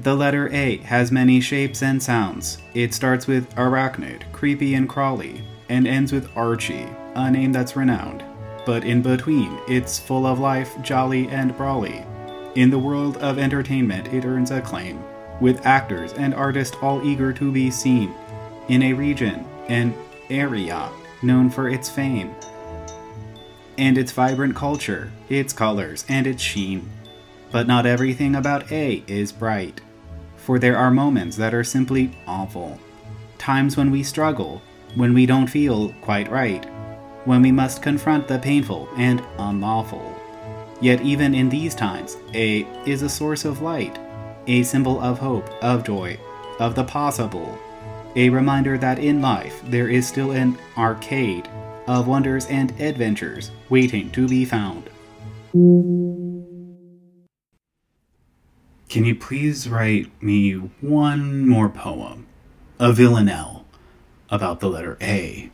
The 0.08 0.16
letter 0.16 0.48
A 0.54 0.78
has 0.86 1.12
many 1.12 1.42
shapes 1.42 1.84
and 1.84 2.02
sounds. 2.02 2.60
It 2.74 2.94
starts 2.94 3.28
with 3.28 3.54
arachnid, 3.56 4.22
creepy 4.32 4.74
and 4.74 4.88
crawly. 4.88 5.44
and 5.68 5.86
ends 5.86 6.14
with 6.14 6.30
Archie, 6.34 6.88
a 7.16 7.30
name 7.30 7.52
that's 7.52 7.76
renowned. 7.76 8.24
But 8.66 8.86
in 8.86 9.02
between, 9.02 9.60
it's 9.68 10.00
full 10.00 10.26
of 10.26 10.40
life, 10.40 10.82
jolly, 10.82 11.28
and 11.28 11.58
brawly. 11.58 12.06
In 12.56 12.70
the 12.70 12.80
world 12.80 13.18
of 13.18 13.38
entertainment, 13.38 14.14
it 14.14 14.24
earns 14.24 14.50
acclaim, 14.50 15.04
with 15.42 15.66
actors 15.66 16.14
and 16.14 16.34
artists 16.34 16.78
all 16.82 17.06
eager 17.06 17.34
to 17.34 17.52
be 17.52 17.70
seen. 17.70 18.14
In 18.70 18.84
a 18.84 18.94
region, 18.94 19.46
an 19.68 19.94
area, 20.30 20.90
known 21.22 21.50
for 21.50 21.68
its 21.68 21.90
fame 21.90 22.34
and 23.78 23.98
its 23.98 24.14
vibrant 24.14 24.56
culture, 24.56 25.12
its 25.28 25.52
colors, 25.52 26.06
and 26.08 26.26
its 26.26 26.42
sheen. 26.42 26.90
But 27.52 27.68
not 27.68 27.86
everything 27.86 28.36
about 28.36 28.72
A 28.72 29.04
is 29.06 29.34
bright, 29.34 29.82
for 30.48 30.58
there 30.58 30.78
are 30.78 30.90
moments 30.90 31.36
that 31.36 31.54
are 31.54 31.62
simply 31.62 32.10
awful. 32.26 32.80
Times 33.38 33.76
when 33.76 33.92
we 33.92 34.02
struggle, 34.02 34.62
when 34.96 35.14
we 35.14 35.26
don't 35.26 35.48
feel 35.48 35.92
quite 36.00 36.32
right, 36.32 36.64
when 37.26 37.42
we 37.42 37.52
must 37.52 37.84
confront 37.84 38.30
the 38.30 38.40
painful 38.40 38.88
and 38.96 39.22
unlawful. 39.40 40.16
Yet, 40.80 41.02
even 41.02 41.36
in 41.36 41.50
these 41.50 41.76
times, 41.76 42.16
A 42.34 42.62
is 42.86 43.02
a 43.02 43.10
source 43.10 43.44
of 43.44 43.62
light, 43.62 44.00
a 44.48 44.64
symbol 44.64 45.02
of 45.02 45.20
hope, 45.20 45.50
of 45.62 45.84
joy, 45.84 46.18
of 46.60 46.76
the 46.76 46.86
possible, 46.86 47.60
a 48.16 48.30
reminder 48.30 48.78
that 48.78 49.00
in 49.00 49.22
life 49.22 49.62
there 49.66 49.90
is 49.90 50.08
still 50.08 50.32
an 50.32 50.58
arcade 50.78 51.50
of 51.88 52.08
wonders 52.08 52.46
and 52.46 52.72
adventures 52.80 53.52
waiting 53.68 54.10
to 54.12 54.30
be 54.30 54.46
found. 54.46 54.90
Can 58.90 59.04
you 59.04 59.16
please 59.16 59.68
write 59.68 60.10
me 60.24 60.54
one 60.54 61.46
more 61.46 61.68
poem, 61.68 62.26
a 62.80 62.94
villanelle, 62.94 63.66
about 64.30 64.62
the 64.62 64.70
letter 64.70 64.98
A? 65.02 65.52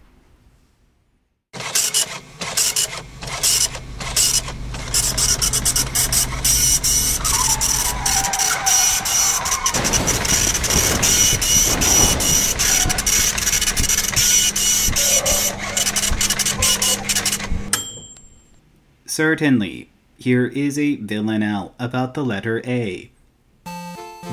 Certainly. 19.07 19.89
Here 20.17 20.45
is 20.45 20.77
a 20.77 20.97
villanelle 20.97 21.73
about 21.79 22.13
the 22.13 22.23
letter 22.23 22.61
A. 22.65 23.11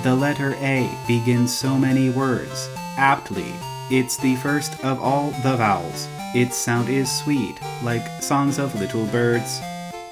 The 0.02 0.14
letter 0.14 0.54
A 0.62 0.90
begins 1.06 1.54
so 1.54 1.76
many 1.76 2.08
words. 2.08 2.70
Aptly, 2.96 3.52
it's 3.90 4.16
the 4.16 4.34
first 4.36 4.82
of 4.82 4.98
all 4.98 5.30
the 5.42 5.56
vowels. 5.56 6.08
Its 6.34 6.56
sound 6.56 6.88
is 6.88 7.14
sweet, 7.18 7.60
like 7.82 8.22
songs 8.22 8.58
of 8.58 8.74
little 8.80 9.04
birds. 9.06 9.60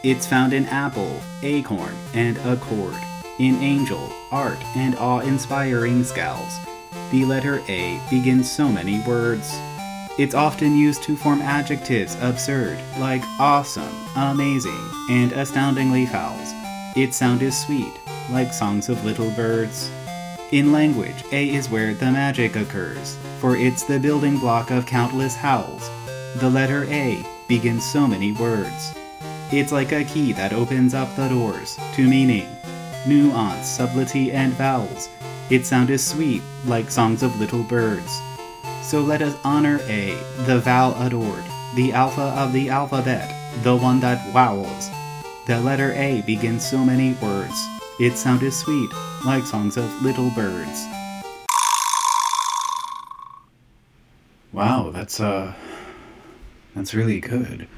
It's 0.03 0.27
found 0.27 0.53
in 0.53 0.67
apple, 0.67 1.23
acorn, 1.43 1.97
and 2.13 2.37
accord, 2.39 2.99
in 3.39 3.55
angel, 3.63 4.13
art, 4.31 4.63
and 4.77 4.95
awe 4.97 5.21
inspiring 5.21 6.05
scowls. 6.05 6.59
The 7.11 7.25
letter 7.25 7.63
A 7.69 7.99
begins 8.11 8.53
so 8.53 8.69
many 8.69 9.01
words. 9.07 9.51
It's 10.19 10.35
often 10.35 10.77
used 10.77 11.03
to 11.05 11.17
form 11.17 11.41
adjectives 11.41 12.15
absurd, 12.21 12.79
like 12.99 13.23
awesome, 13.39 13.97
amazing, 14.17 14.91
and 15.09 15.33
astoundingly 15.33 16.05
fouls. 16.05 16.53
Its 16.95 17.17
sound 17.17 17.41
is 17.41 17.59
sweet, 17.59 17.95
like 18.31 18.53
songs 18.53 18.89
of 18.89 19.05
little 19.05 19.31
birds. 19.31 19.91
In 20.51 20.73
language, 20.73 21.25
A 21.33 21.51
is 21.51 21.69
where 21.69 21.95
the 21.95 22.11
magic 22.11 22.57
occurs, 22.57 23.17
for 23.39 23.57
it's 23.57 23.83
the 23.85 24.01
building 24.01 24.39
block 24.39 24.71
of 24.71 24.87
countless 24.87 25.35
howls. 25.35 25.91
The 26.37 26.49
letter 26.49 26.85
A 26.85 27.25
begins 27.49 27.85
so 27.85 28.07
many 28.07 28.33
words. 28.33 28.95
It's 29.51 29.73
like 29.73 29.93
a 29.93 30.05
key 30.05 30.33
that 30.33 30.53
opens 30.53 30.95
up 30.95 31.15
the 31.17 31.29
doors 31.29 31.79
to 31.95 32.09
meaning, 32.09 32.47
nuance, 33.07 33.67
subtlety, 33.67 34.33
and 34.33 34.53
vowels. 34.55 35.09
Its 35.51 35.69
sound 35.69 35.91
is 35.91 36.07
sweet, 36.07 36.43
like 36.67 36.91
songs 36.91 37.23
of 37.23 37.39
little 37.41 37.63
birds. 37.63 38.21
So 38.83 39.01
let 39.01 39.23
us 39.23 39.37
honor 39.45 39.81
A, 39.89 40.15
the 40.45 40.61
vowel 40.61 40.95
adored, 41.03 41.45
the 41.75 41.93
alpha 41.93 42.23
of 42.23 42.53
the 42.53 42.71
alphabet, 42.71 43.35
the 43.63 43.77
one 43.77 44.01
that 44.01 44.33
wows. 44.35 44.91
The 45.47 45.61
letter 45.61 45.93
A 45.95 46.23
begins 46.23 46.67
so 46.67 46.85
many 46.85 47.15
words. 47.15 47.78
It 48.01 48.17
sounded 48.17 48.53
sweet, 48.53 48.91
like 49.25 49.45
songs 49.45 49.77
of 49.77 50.03
little 50.03 50.31
birds. 50.31 50.87
Wow, 54.53 54.91
that's 54.93 55.21
uh 55.21 55.55
that's 56.75 56.95
really 56.95 57.21
good. 57.21 57.69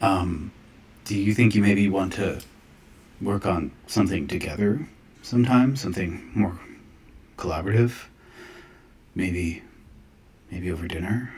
Um 0.00 0.52
do 1.04 1.16
you 1.16 1.34
think 1.34 1.54
you 1.54 1.62
maybe 1.62 1.88
want 1.88 2.12
to 2.14 2.40
work 3.20 3.46
on 3.46 3.70
something 3.86 4.26
together 4.26 4.86
sometime, 5.22 5.76
something 5.76 6.30
more 6.34 6.58
collaborative? 7.36 8.06
Maybe 9.14 9.62
Maybe 10.50 10.70
over 10.70 10.88
dinner? 10.88 11.32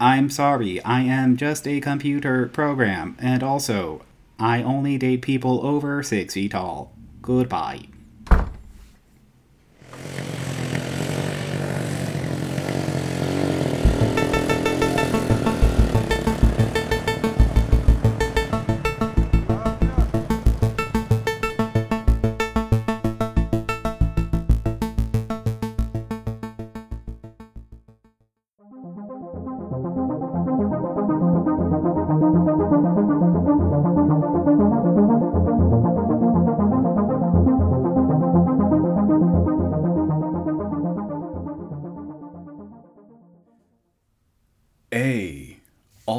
I'm 0.00 0.28
sorry, 0.28 0.82
I 0.82 1.02
am 1.02 1.36
just 1.36 1.66
a 1.66 1.80
computer 1.80 2.48
program, 2.48 3.16
and 3.20 3.42
also, 3.42 4.02
I 4.38 4.62
only 4.62 4.98
date 4.98 5.22
people 5.22 5.64
over 5.66 6.02
six 6.02 6.34
feet 6.34 6.52
tall. 6.52 6.94
Goodbye. 7.22 7.88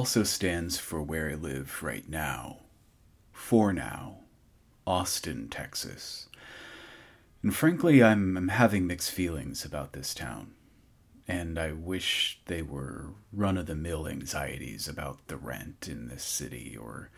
Also 0.08 0.24
stands 0.24 0.78
for 0.78 1.02
where 1.02 1.30
I 1.30 1.34
live 1.34 1.84
right 1.84 2.08
now. 2.08 2.60
For 3.34 3.74
now, 3.74 4.20
Austin, 4.86 5.50
Texas. 5.50 6.30
And 7.44 7.54
frankly, 7.54 8.02
I'm, 8.02 8.38
I'm 8.38 8.48
having 8.48 8.88
mixed 8.88 9.12
feelings 9.12 9.66
about 9.66 9.92
this 9.92 10.14
town. 10.14 10.54
And 11.28 11.60
I 11.60 11.74
wish 11.74 12.40
they 12.46 12.62
were 12.62 13.16
run 13.34 13.58
of 13.58 13.66
the 13.66 13.76
mill 13.76 14.08
anxieties 14.08 14.88
about 14.88 15.28
the 15.28 15.36
rent 15.36 15.90
in 15.90 16.08
this 16.08 16.24
city 16.24 16.78
or 16.80 17.10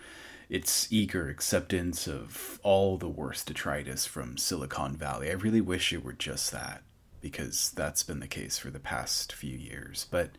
its 0.50 0.92
eager 0.92 1.30
acceptance 1.30 2.08
of 2.08 2.60
all 2.64 2.98
the 2.98 3.08
worst 3.08 3.46
detritus 3.46 4.08
from 4.08 4.36
Silicon 4.36 4.96
Valley. 4.96 5.30
I 5.30 5.34
really 5.34 5.62
wish 5.62 5.94
it 5.94 6.04
were 6.04 6.14
just 6.14 6.52
that, 6.54 6.82
because 7.22 7.70
that's 7.70 8.02
been 8.02 8.20
the 8.20 8.28
case 8.28 8.58
for 8.58 8.72
the 8.72 8.80
past 8.80 9.32
few 9.32 9.56
years. 9.56 10.08
But 10.10 10.32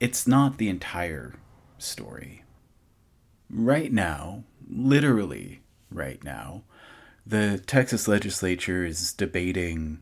it's 0.00 0.26
not 0.26 0.58
the 0.58 0.68
entire 0.68 1.36
story. 1.82 2.44
Right 3.50 3.92
now, 3.92 4.44
literally 4.68 5.60
right 5.90 6.22
now, 6.24 6.62
the 7.26 7.58
Texas 7.58 8.08
legislature 8.08 8.84
is 8.84 9.12
debating 9.12 10.00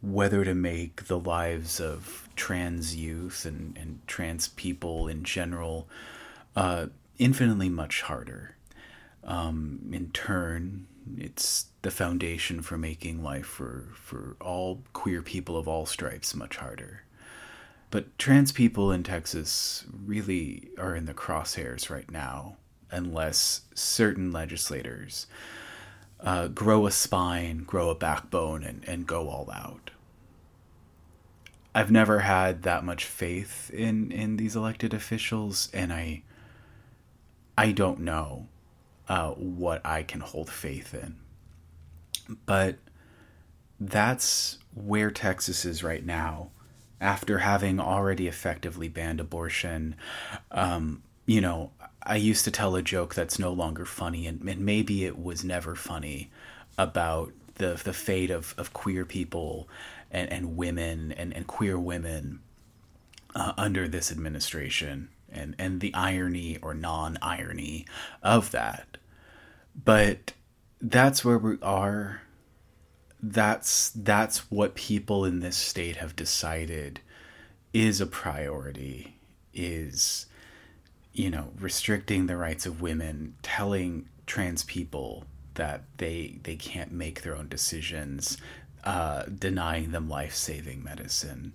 whether 0.00 0.44
to 0.44 0.54
make 0.54 1.06
the 1.06 1.18
lives 1.18 1.80
of 1.80 2.28
trans 2.36 2.96
youth 2.96 3.44
and, 3.44 3.76
and 3.78 4.00
trans 4.06 4.48
people 4.48 5.08
in 5.08 5.22
general 5.22 5.88
uh, 6.56 6.86
infinitely 7.18 7.68
much 7.68 8.02
harder. 8.02 8.56
Um, 9.24 9.90
in 9.92 10.10
turn, 10.10 10.86
it's 11.16 11.66
the 11.82 11.90
foundation 11.90 12.62
for 12.62 12.76
making 12.76 13.22
life 13.22 13.46
for, 13.46 13.88
for 13.94 14.36
all 14.40 14.82
queer 14.92 15.22
people 15.22 15.56
of 15.56 15.68
all 15.68 15.86
stripes 15.86 16.34
much 16.34 16.56
harder. 16.56 17.04
But 17.92 18.16
trans 18.16 18.52
people 18.52 18.90
in 18.90 19.02
Texas 19.02 19.84
really 20.06 20.70
are 20.78 20.96
in 20.96 21.04
the 21.04 21.12
crosshairs 21.12 21.90
right 21.90 22.10
now, 22.10 22.56
unless 22.90 23.60
certain 23.74 24.32
legislators 24.32 25.26
uh, 26.18 26.48
grow 26.48 26.86
a 26.86 26.90
spine, 26.90 27.64
grow 27.64 27.90
a 27.90 27.94
backbone, 27.94 28.64
and, 28.64 28.82
and 28.88 29.06
go 29.06 29.28
all 29.28 29.50
out. 29.52 29.90
I've 31.74 31.90
never 31.90 32.20
had 32.20 32.62
that 32.62 32.82
much 32.82 33.04
faith 33.04 33.70
in, 33.70 34.10
in 34.10 34.38
these 34.38 34.56
elected 34.56 34.94
officials, 34.94 35.68
and 35.74 35.92
I 35.92 36.22
I 37.58 37.72
don't 37.72 38.00
know 38.00 38.48
uh, 39.06 39.32
what 39.32 39.84
I 39.84 40.02
can 40.02 40.20
hold 40.20 40.48
faith 40.48 40.94
in. 40.94 41.16
But 42.46 42.78
that's 43.78 44.56
where 44.72 45.10
Texas 45.10 45.66
is 45.66 45.84
right 45.84 46.06
now 46.06 46.52
after 47.02 47.38
having 47.38 47.80
already 47.80 48.28
effectively 48.28 48.88
banned 48.88 49.20
abortion. 49.20 49.96
Um, 50.50 51.02
you 51.26 51.40
know, 51.40 51.72
I 52.02 52.16
used 52.16 52.44
to 52.44 52.50
tell 52.50 52.76
a 52.76 52.82
joke 52.82 53.14
that's 53.14 53.38
no 53.38 53.52
longer 53.52 53.84
funny, 53.84 54.26
and, 54.26 54.40
and 54.48 54.64
maybe 54.64 55.04
it 55.04 55.18
was 55.18 55.44
never 55.44 55.74
funny 55.74 56.30
about 56.78 57.32
the 57.56 57.80
the 57.84 57.92
fate 57.92 58.30
of, 58.30 58.54
of 58.56 58.72
queer 58.72 59.04
people 59.04 59.68
and, 60.10 60.32
and 60.32 60.56
women 60.56 61.12
and, 61.12 61.34
and 61.34 61.46
queer 61.46 61.78
women 61.78 62.40
uh, 63.34 63.52
under 63.58 63.88
this 63.88 64.10
administration 64.10 65.08
and, 65.30 65.54
and 65.58 65.80
the 65.80 65.94
irony 65.94 66.58
or 66.62 66.74
non 66.74 67.18
irony 67.20 67.86
of 68.22 68.50
that. 68.52 68.98
But 69.84 70.34
that's 70.80 71.24
where 71.24 71.38
we 71.38 71.58
are. 71.62 72.22
That's 73.22 73.90
that's 73.90 74.50
what 74.50 74.74
people 74.74 75.24
in 75.24 75.40
this 75.40 75.56
state 75.56 75.96
have 75.96 76.16
decided 76.16 77.00
is 77.72 78.00
a 78.00 78.06
priority 78.06 79.16
is 79.54 80.26
you 81.12 81.30
know 81.30 81.48
restricting 81.60 82.26
the 82.26 82.36
rights 82.36 82.66
of 82.66 82.82
women 82.82 83.34
telling 83.42 84.08
trans 84.26 84.64
people 84.64 85.24
that 85.54 85.84
they 85.98 86.38
they 86.42 86.56
can't 86.56 86.90
make 86.92 87.22
their 87.22 87.36
own 87.36 87.48
decisions 87.48 88.38
uh, 88.84 89.22
denying 89.38 89.92
them 89.92 90.08
life-saving 90.08 90.82
medicine 90.82 91.52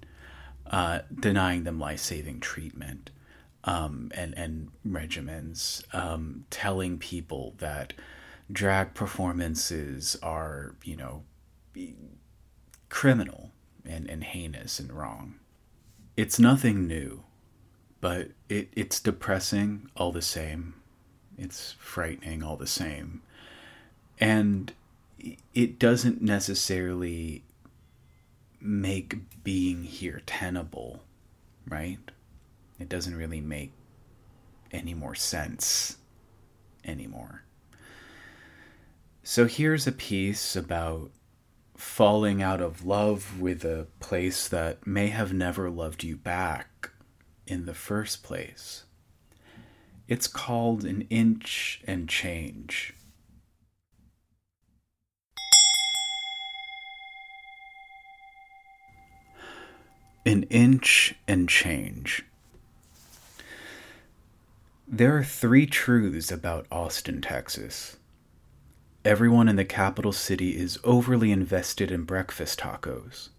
uh, 0.71 0.99
denying 1.19 1.63
them 1.63 1.79
life-saving 1.79 2.39
treatment 2.39 3.09
um, 3.63 4.11
and 4.15 4.33
and 4.37 4.71
regimens, 4.87 5.83
um, 5.93 6.45
telling 6.49 6.97
people 6.97 7.53
that 7.57 7.93
drag 8.51 8.93
performances 8.93 10.17
are 10.23 10.75
you 10.83 10.95
know 10.95 11.23
criminal 12.89 13.51
and, 13.85 14.09
and 14.09 14.23
heinous 14.23 14.79
and 14.79 14.91
wrong. 14.91 15.35
It's 16.15 16.39
nothing 16.39 16.87
new, 16.87 17.23
but 18.01 18.29
it, 18.49 18.69
it's 18.75 18.99
depressing 18.99 19.89
all 19.95 20.11
the 20.11 20.21
same. 20.21 20.75
It's 21.37 21.75
frightening 21.79 22.43
all 22.43 22.57
the 22.57 22.67
same. 22.67 23.21
And 24.19 24.73
it 25.53 25.77
doesn't 25.77 26.21
necessarily 26.21 27.43
make 28.59 29.43
being 29.43 29.83
here 29.83 30.21
tenable, 30.25 31.03
right? 31.67 31.99
it 32.79 32.89
doesn't 32.89 33.15
really 33.15 33.41
make 33.41 33.71
any 34.71 34.93
more 34.93 35.15
sense 35.15 35.97
anymore. 36.85 37.43
So 39.23 39.45
here's 39.45 39.87
a 39.87 39.91
piece 39.91 40.55
about 40.55 41.11
falling 41.77 42.41
out 42.41 42.59
of 42.59 42.83
love 42.83 43.39
with 43.39 43.63
a 43.63 43.87
place 43.99 44.47
that 44.47 44.85
may 44.85 45.07
have 45.07 45.31
never 45.31 45.69
loved 45.69 46.03
you 46.03 46.17
back 46.17 46.89
in 47.45 47.65
the 47.65 47.73
first 47.73 48.23
place. 48.23 48.83
It's 50.07 50.27
called 50.27 50.83
An 50.83 51.01
Inch 51.09 51.81
and 51.85 52.09
Change. 52.09 52.93
An 60.25 60.43
inch 60.49 61.15
and 61.25 61.47
change. 61.47 62.25
There 64.85 65.15
are 65.15 65.23
three 65.23 65.65
truths 65.65 66.31
about 66.31 66.67
Austin, 66.69 67.21
Texas. 67.21 67.95
Everyone 69.07 69.47
in 69.47 69.55
the 69.55 69.63
capital 69.63 70.11
city 70.11 70.57
is 70.57 70.79
overly 70.83 71.31
invested 71.31 71.91
in 71.91 72.03
breakfast 72.03 72.59
tacos. 72.59 73.29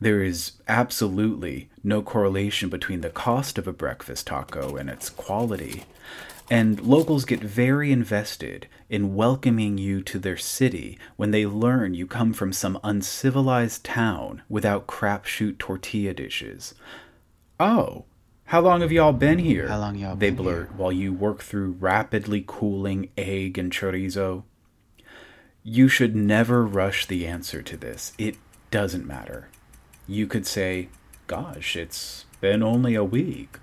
There 0.00 0.20
is 0.20 0.54
absolutely 0.66 1.68
no 1.84 2.02
correlation 2.02 2.68
between 2.68 3.02
the 3.02 3.10
cost 3.10 3.56
of 3.56 3.68
a 3.68 3.72
breakfast 3.72 4.26
taco 4.26 4.74
and 4.74 4.90
its 4.90 5.08
quality. 5.08 5.84
And 6.50 6.80
locals 6.80 7.24
get 7.24 7.38
very 7.38 7.92
invested 7.92 8.66
in 8.90 9.14
welcoming 9.14 9.78
you 9.78 10.02
to 10.02 10.18
their 10.18 10.36
city 10.36 10.98
when 11.14 11.30
they 11.30 11.46
learn 11.46 11.94
you 11.94 12.08
come 12.08 12.32
from 12.32 12.52
some 12.52 12.76
uncivilized 12.82 13.84
town 13.84 14.42
without 14.48 14.88
crapshoot 14.88 15.58
tortilla 15.58 16.14
dishes. 16.14 16.74
Oh, 17.60 18.06
how 18.46 18.60
long 18.60 18.80
have 18.80 18.90
y'all 18.90 19.12
been 19.12 19.38
here? 19.38 19.68
How 19.68 19.78
long 19.78 19.94
y'all 19.94 20.16
They 20.16 20.30
blurt 20.30 20.66
here? 20.66 20.76
while 20.76 20.90
you 20.90 21.12
work 21.12 21.44
through 21.44 21.76
rapidly 21.78 22.42
cooling 22.44 23.10
egg 23.16 23.56
and 23.56 23.70
chorizo. 23.70 24.42
You 25.68 25.88
should 25.88 26.14
never 26.14 26.64
rush 26.64 27.06
the 27.06 27.26
answer 27.26 27.60
to 27.60 27.76
this. 27.76 28.12
It 28.18 28.36
doesn't 28.70 29.04
matter. 29.04 29.48
You 30.06 30.28
could 30.28 30.46
say, 30.46 30.90
Gosh, 31.26 31.74
it's 31.74 32.24
been 32.40 32.62
only 32.62 32.94
a 32.94 33.02
week. 33.02 33.58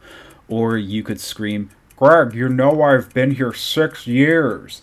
Or 0.50 0.78
you 0.78 1.02
could 1.02 1.22
scream, 1.22 1.70
Greg, 1.96 2.34
you 2.34 2.50
know 2.50 2.82
I've 2.82 3.14
been 3.14 3.32
here 3.32 3.54
six 3.54 4.06
years. 4.06 4.82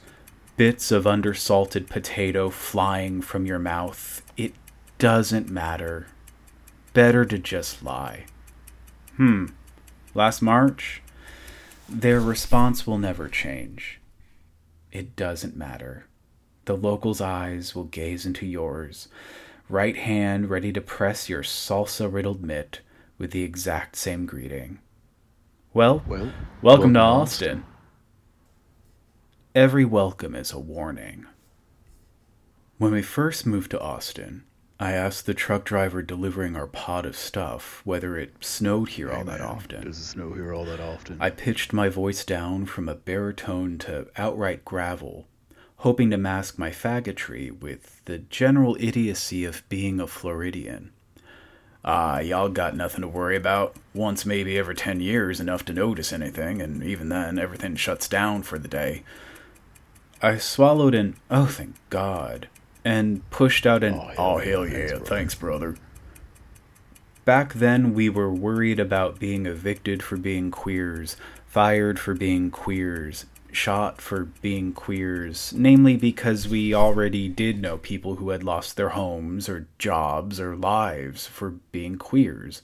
Bits 0.56 0.90
of 0.90 1.04
undersalted 1.04 1.90
potato 1.90 2.48
flying 2.48 3.20
from 3.20 3.44
your 3.44 3.58
mouth. 3.58 4.22
It 4.38 4.54
doesn't 4.96 5.50
matter. 5.50 6.06
Better 6.94 7.26
to 7.26 7.36
just 7.36 7.82
lie. 7.82 8.24
Hmm. 9.18 9.48
Last 10.14 10.40
March? 10.40 11.02
Their 11.86 12.18
response 12.18 12.86
will 12.86 12.98
never 12.98 13.28
change. 13.28 14.00
It 14.90 15.16
doesn't 15.16 15.54
matter. 15.54 16.06
The 16.70 16.76
local's 16.76 17.20
eyes 17.20 17.74
will 17.74 17.82
gaze 17.82 18.24
into 18.24 18.46
yours, 18.46 19.08
right 19.68 19.96
hand 19.96 20.48
ready 20.50 20.72
to 20.72 20.80
press 20.80 21.28
your 21.28 21.42
salsa 21.42 22.06
riddled 22.08 22.44
mitt 22.44 22.80
with 23.18 23.32
the 23.32 23.42
exact 23.42 23.96
same 23.96 24.24
greeting. 24.24 24.78
Well, 25.74 26.04
Well, 26.06 26.32
welcome 26.62 26.94
to 26.94 27.00
to 27.00 27.04
Austin. 27.04 27.64
Every 29.52 29.84
welcome 29.84 30.36
is 30.36 30.52
a 30.52 30.60
warning. 30.60 31.26
When 32.78 32.92
we 32.92 33.02
first 33.02 33.46
moved 33.46 33.72
to 33.72 33.80
Austin, 33.80 34.44
I 34.78 34.92
asked 34.92 35.26
the 35.26 35.34
truck 35.34 35.64
driver 35.64 36.02
delivering 36.02 36.54
our 36.54 36.68
pod 36.68 37.04
of 37.04 37.16
stuff 37.16 37.80
whether 37.82 38.16
it 38.16 38.34
snowed 38.38 38.90
here 38.90 39.10
all 39.10 39.24
that 39.24 39.40
often. 39.40 39.86
Does 39.86 39.98
it 39.98 40.04
snow 40.04 40.34
here 40.34 40.54
all 40.54 40.66
that 40.66 40.78
often? 40.78 41.16
I 41.20 41.30
pitched 41.30 41.72
my 41.72 41.88
voice 41.88 42.24
down 42.24 42.66
from 42.66 42.88
a 42.88 42.94
baritone 42.94 43.76
to 43.78 44.06
outright 44.16 44.64
gravel, 44.64 45.26
hoping 45.80 46.10
to 46.10 46.16
mask 46.18 46.58
my 46.58 46.70
faggotry 46.70 47.50
with 47.58 48.04
the 48.04 48.18
general 48.18 48.76
idiocy 48.78 49.46
of 49.46 49.66
being 49.70 49.98
a 49.98 50.06
Floridian. 50.06 50.92
Ah, 51.82 52.18
y'all 52.18 52.50
got 52.50 52.76
nothing 52.76 53.00
to 53.00 53.08
worry 53.08 53.34
about. 53.34 53.74
Once 53.94 54.26
maybe 54.26 54.58
every 54.58 54.74
ten 54.74 55.00
years 55.00 55.40
enough 55.40 55.64
to 55.64 55.72
notice 55.72 56.12
anything, 56.12 56.60
and 56.60 56.82
even 56.82 57.08
then 57.08 57.38
everything 57.38 57.76
shuts 57.76 58.08
down 58.08 58.42
for 58.42 58.58
the 58.58 58.68
day. 58.68 59.02
I 60.20 60.36
swallowed 60.36 60.94
an 60.94 61.16
oh 61.30 61.46
thank 61.46 61.76
God 61.88 62.48
and 62.84 63.28
pushed 63.30 63.66
out 63.66 63.82
an 63.82 63.94
Oh, 63.94 64.12
oh, 64.18 64.38
hell 64.38 64.68
yeah, 64.68 64.88
thanks, 64.88 65.08
thanks 65.08 65.34
brother. 65.34 65.76
Back 67.24 67.54
then, 67.54 67.94
we 67.94 68.10
were 68.10 68.32
worried 68.32 68.80
about 68.80 69.18
being 69.18 69.46
evicted 69.46 70.02
for 70.02 70.18
being 70.18 70.50
queers, 70.50 71.16
fired 71.46 71.98
for 71.98 72.12
being 72.12 72.50
queers, 72.50 73.24
shot 73.54 74.00
for 74.00 74.24
being 74.24 74.72
queers, 74.72 75.52
namely 75.56 75.96
because 75.96 76.48
we 76.48 76.74
already 76.74 77.28
did 77.28 77.60
know 77.60 77.78
people 77.78 78.16
who 78.16 78.30
had 78.30 78.42
lost 78.42 78.76
their 78.76 78.90
homes 78.90 79.48
or 79.48 79.68
jobs 79.78 80.40
or 80.40 80.56
lives 80.56 81.26
for 81.26 81.50
being 81.72 81.96
queers. 81.96 82.62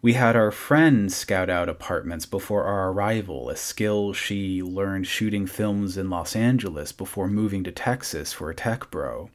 We 0.00 0.12
had 0.12 0.36
our 0.36 0.52
friend 0.52 1.12
scout 1.12 1.50
out 1.50 1.68
apartments 1.68 2.24
before 2.24 2.64
our 2.64 2.92
arrival, 2.92 3.50
a 3.50 3.56
skill 3.56 4.12
she 4.12 4.62
learned 4.62 5.08
shooting 5.08 5.46
films 5.46 5.96
in 5.96 6.08
Los 6.08 6.36
Angeles 6.36 6.92
before 6.92 7.26
moving 7.26 7.64
to 7.64 7.72
Texas 7.72 8.32
for 8.32 8.48
a 8.48 8.54
tech 8.54 8.90
bro. 8.92 9.30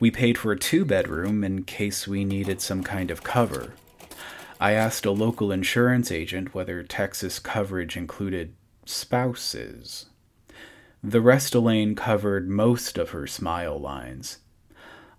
We 0.00 0.10
paid 0.10 0.36
for 0.36 0.50
a 0.50 0.58
two 0.58 0.84
bedroom 0.84 1.44
in 1.44 1.62
case 1.62 2.08
we 2.08 2.24
needed 2.24 2.60
some 2.60 2.82
kind 2.82 3.10
of 3.10 3.22
cover. 3.22 3.74
I 4.60 4.72
asked 4.72 5.06
a 5.06 5.10
local 5.10 5.52
insurance 5.52 6.10
agent 6.10 6.54
whether 6.54 6.82
Texas 6.82 7.38
coverage 7.38 7.96
included 7.96 8.54
spouses. 8.86 10.06
The 11.02 11.20
Restylane 11.20 11.96
covered 11.96 12.48
most 12.48 12.96
of 12.98 13.10
her 13.10 13.26
smile 13.26 13.78
lines. 13.78 14.38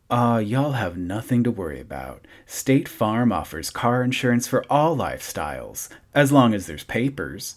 Ah, 0.09 0.37
y'all 0.37 0.73
have 0.73 0.97
nothing 0.97 1.43
to 1.43 1.51
worry 1.51 1.79
about. 1.79 2.25
State 2.45 2.87
Farm 2.87 3.31
offers 3.31 3.69
car 3.69 4.03
insurance 4.03 4.47
for 4.47 4.63
all 4.69 4.95
lifestyles, 4.95 5.89
as 6.13 6.31
long 6.31 6.53
as 6.53 6.67
there's 6.67 6.83
papers. 6.83 7.55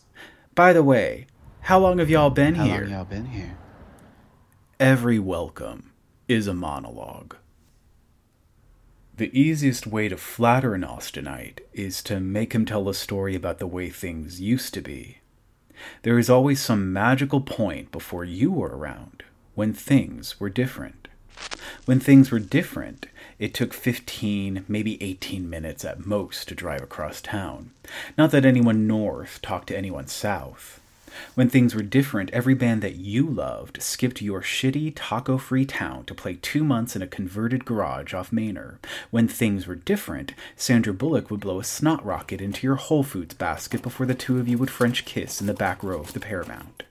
By 0.54 0.72
the 0.72 0.82
way, 0.82 1.26
how 1.62 1.78
long 1.78 1.98
have 1.98 2.08
y'all 2.10 2.30
been 2.30 2.54
How 2.54 2.64
here? 2.64 2.80
long 2.82 2.90
y'all 2.90 3.04
been 3.04 3.26
here? 3.26 3.58
Every 4.80 5.18
welcome 5.18 5.92
is 6.26 6.46
a 6.46 6.54
monologue. 6.54 7.36
The 9.16 9.36
easiest 9.38 9.86
way 9.86 10.08
to 10.08 10.16
flatter 10.16 10.74
an 10.74 10.82
Austinite 10.82 11.60
is 11.72 12.02
to 12.04 12.20
make 12.20 12.54
him 12.54 12.64
tell 12.64 12.88
a 12.88 12.94
story 12.94 13.34
about 13.34 13.58
the 13.58 13.66
way 13.66 13.90
things 13.90 14.40
used 14.40 14.72
to 14.74 14.80
be. 14.80 15.17
There 16.02 16.18
is 16.18 16.30
always 16.30 16.60
some 16.60 16.92
magical 16.92 17.40
point 17.40 17.92
before 17.92 18.24
you 18.24 18.50
were 18.50 18.76
around 18.76 19.22
when 19.54 19.72
things 19.72 20.38
were 20.38 20.50
different. 20.50 21.08
When 21.84 22.00
things 22.00 22.30
were 22.30 22.38
different, 22.38 23.06
it 23.38 23.54
took 23.54 23.72
15, 23.72 24.64
maybe 24.68 25.02
18 25.02 25.48
minutes 25.48 25.84
at 25.84 26.06
most 26.06 26.48
to 26.48 26.54
drive 26.54 26.82
across 26.82 27.20
town. 27.20 27.70
Not 28.16 28.30
that 28.32 28.44
anyone 28.44 28.86
north 28.86 29.40
talked 29.40 29.68
to 29.68 29.76
anyone 29.76 30.06
south. 30.06 30.77
When 31.34 31.48
things 31.48 31.74
were 31.74 31.82
different, 31.82 32.30
every 32.30 32.54
band 32.54 32.82
that 32.82 32.96
you 32.96 33.26
loved 33.26 33.82
skipped 33.82 34.20
your 34.22 34.42
shitty, 34.42 34.92
taco 34.94 35.38
free 35.38 35.64
town 35.64 36.04
to 36.06 36.14
play 36.14 36.38
two 36.40 36.64
months 36.64 36.96
in 36.96 37.02
a 37.02 37.06
converted 37.06 37.64
garage 37.64 38.14
off 38.14 38.32
Manor. 38.32 38.78
When 39.10 39.28
things 39.28 39.66
were 39.66 39.74
different, 39.74 40.34
Sandra 40.56 40.92
Bullock 40.92 41.30
would 41.30 41.40
blow 41.40 41.60
a 41.60 41.64
snot 41.64 42.04
rocket 42.04 42.40
into 42.40 42.66
your 42.66 42.76
Whole 42.76 43.02
Foods 43.02 43.34
basket 43.34 43.82
before 43.82 44.06
the 44.06 44.14
two 44.14 44.38
of 44.38 44.48
you 44.48 44.58
would 44.58 44.70
French 44.70 45.04
kiss 45.04 45.40
in 45.40 45.46
the 45.46 45.54
back 45.54 45.82
row 45.82 46.00
of 46.00 46.12
the 46.12 46.20
Paramount. 46.20 46.82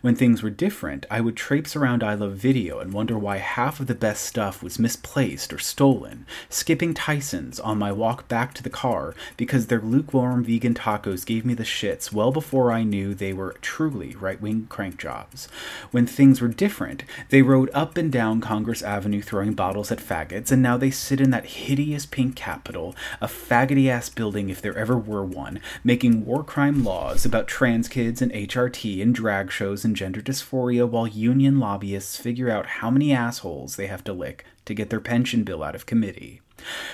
When 0.00 0.14
things 0.14 0.42
were 0.42 0.50
different, 0.50 1.06
I 1.10 1.20
would 1.20 1.36
traipse 1.36 1.74
around 1.74 2.04
I 2.04 2.14
Love 2.14 2.34
Video 2.34 2.78
and 2.78 2.92
wonder 2.92 3.18
why 3.18 3.38
half 3.38 3.80
of 3.80 3.88
the 3.88 3.94
best 3.94 4.24
stuff 4.24 4.62
was 4.62 4.78
misplaced 4.78 5.52
or 5.52 5.58
stolen, 5.58 6.26
skipping 6.48 6.94
Tyson's 6.94 7.58
on 7.58 7.78
my 7.78 7.90
walk 7.90 8.28
back 8.28 8.54
to 8.54 8.62
the 8.62 8.70
car 8.70 9.14
because 9.36 9.66
their 9.66 9.80
lukewarm 9.80 10.44
vegan 10.44 10.74
tacos 10.74 11.26
gave 11.26 11.44
me 11.44 11.54
the 11.54 11.64
shits 11.64 12.12
well 12.12 12.30
before 12.30 12.70
I 12.70 12.84
knew 12.84 13.14
they 13.14 13.32
were 13.32 13.56
truly 13.66 14.14
right 14.14 14.40
wing 14.40 14.64
crank 14.68 14.96
jobs. 14.96 15.48
When 15.90 16.06
things 16.06 16.40
were 16.40 16.46
different, 16.46 17.02
they 17.30 17.42
rode 17.42 17.68
up 17.74 17.96
and 17.96 18.12
down 18.12 18.40
Congress 18.40 18.80
Avenue 18.80 19.20
throwing 19.20 19.54
bottles 19.54 19.90
at 19.90 19.98
faggots, 19.98 20.52
and 20.52 20.62
now 20.62 20.76
they 20.76 20.92
sit 20.92 21.20
in 21.20 21.30
that 21.30 21.46
hideous 21.46 22.06
pink 22.06 22.36
capitol, 22.36 22.94
a 23.20 23.26
faggoty 23.26 23.88
ass 23.88 24.08
building 24.08 24.50
if 24.50 24.62
there 24.62 24.78
ever 24.78 24.96
were 24.96 25.24
one, 25.24 25.58
making 25.82 26.24
war 26.24 26.44
crime 26.44 26.84
laws 26.84 27.26
about 27.26 27.48
trans 27.48 27.88
kids 27.88 28.22
and 28.22 28.30
HRT 28.30 29.02
and 29.02 29.12
drag 29.12 29.50
shows 29.50 29.84
and 29.84 29.96
gender 29.96 30.20
dysphoria 30.22 30.88
while 30.88 31.08
union 31.08 31.58
lobbyists 31.58 32.16
figure 32.16 32.48
out 32.48 32.66
how 32.66 32.88
many 32.88 33.12
assholes 33.12 33.74
they 33.74 33.88
have 33.88 34.04
to 34.04 34.12
lick 34.12 34.44
to 34.64 34.74
get 34.74 34.90
their 34.90 35.00
pension 35.00 35.42
bill 35.42 35.64
out 35.64 35.74
of 35.74 35.86
committee. 35.86 36.40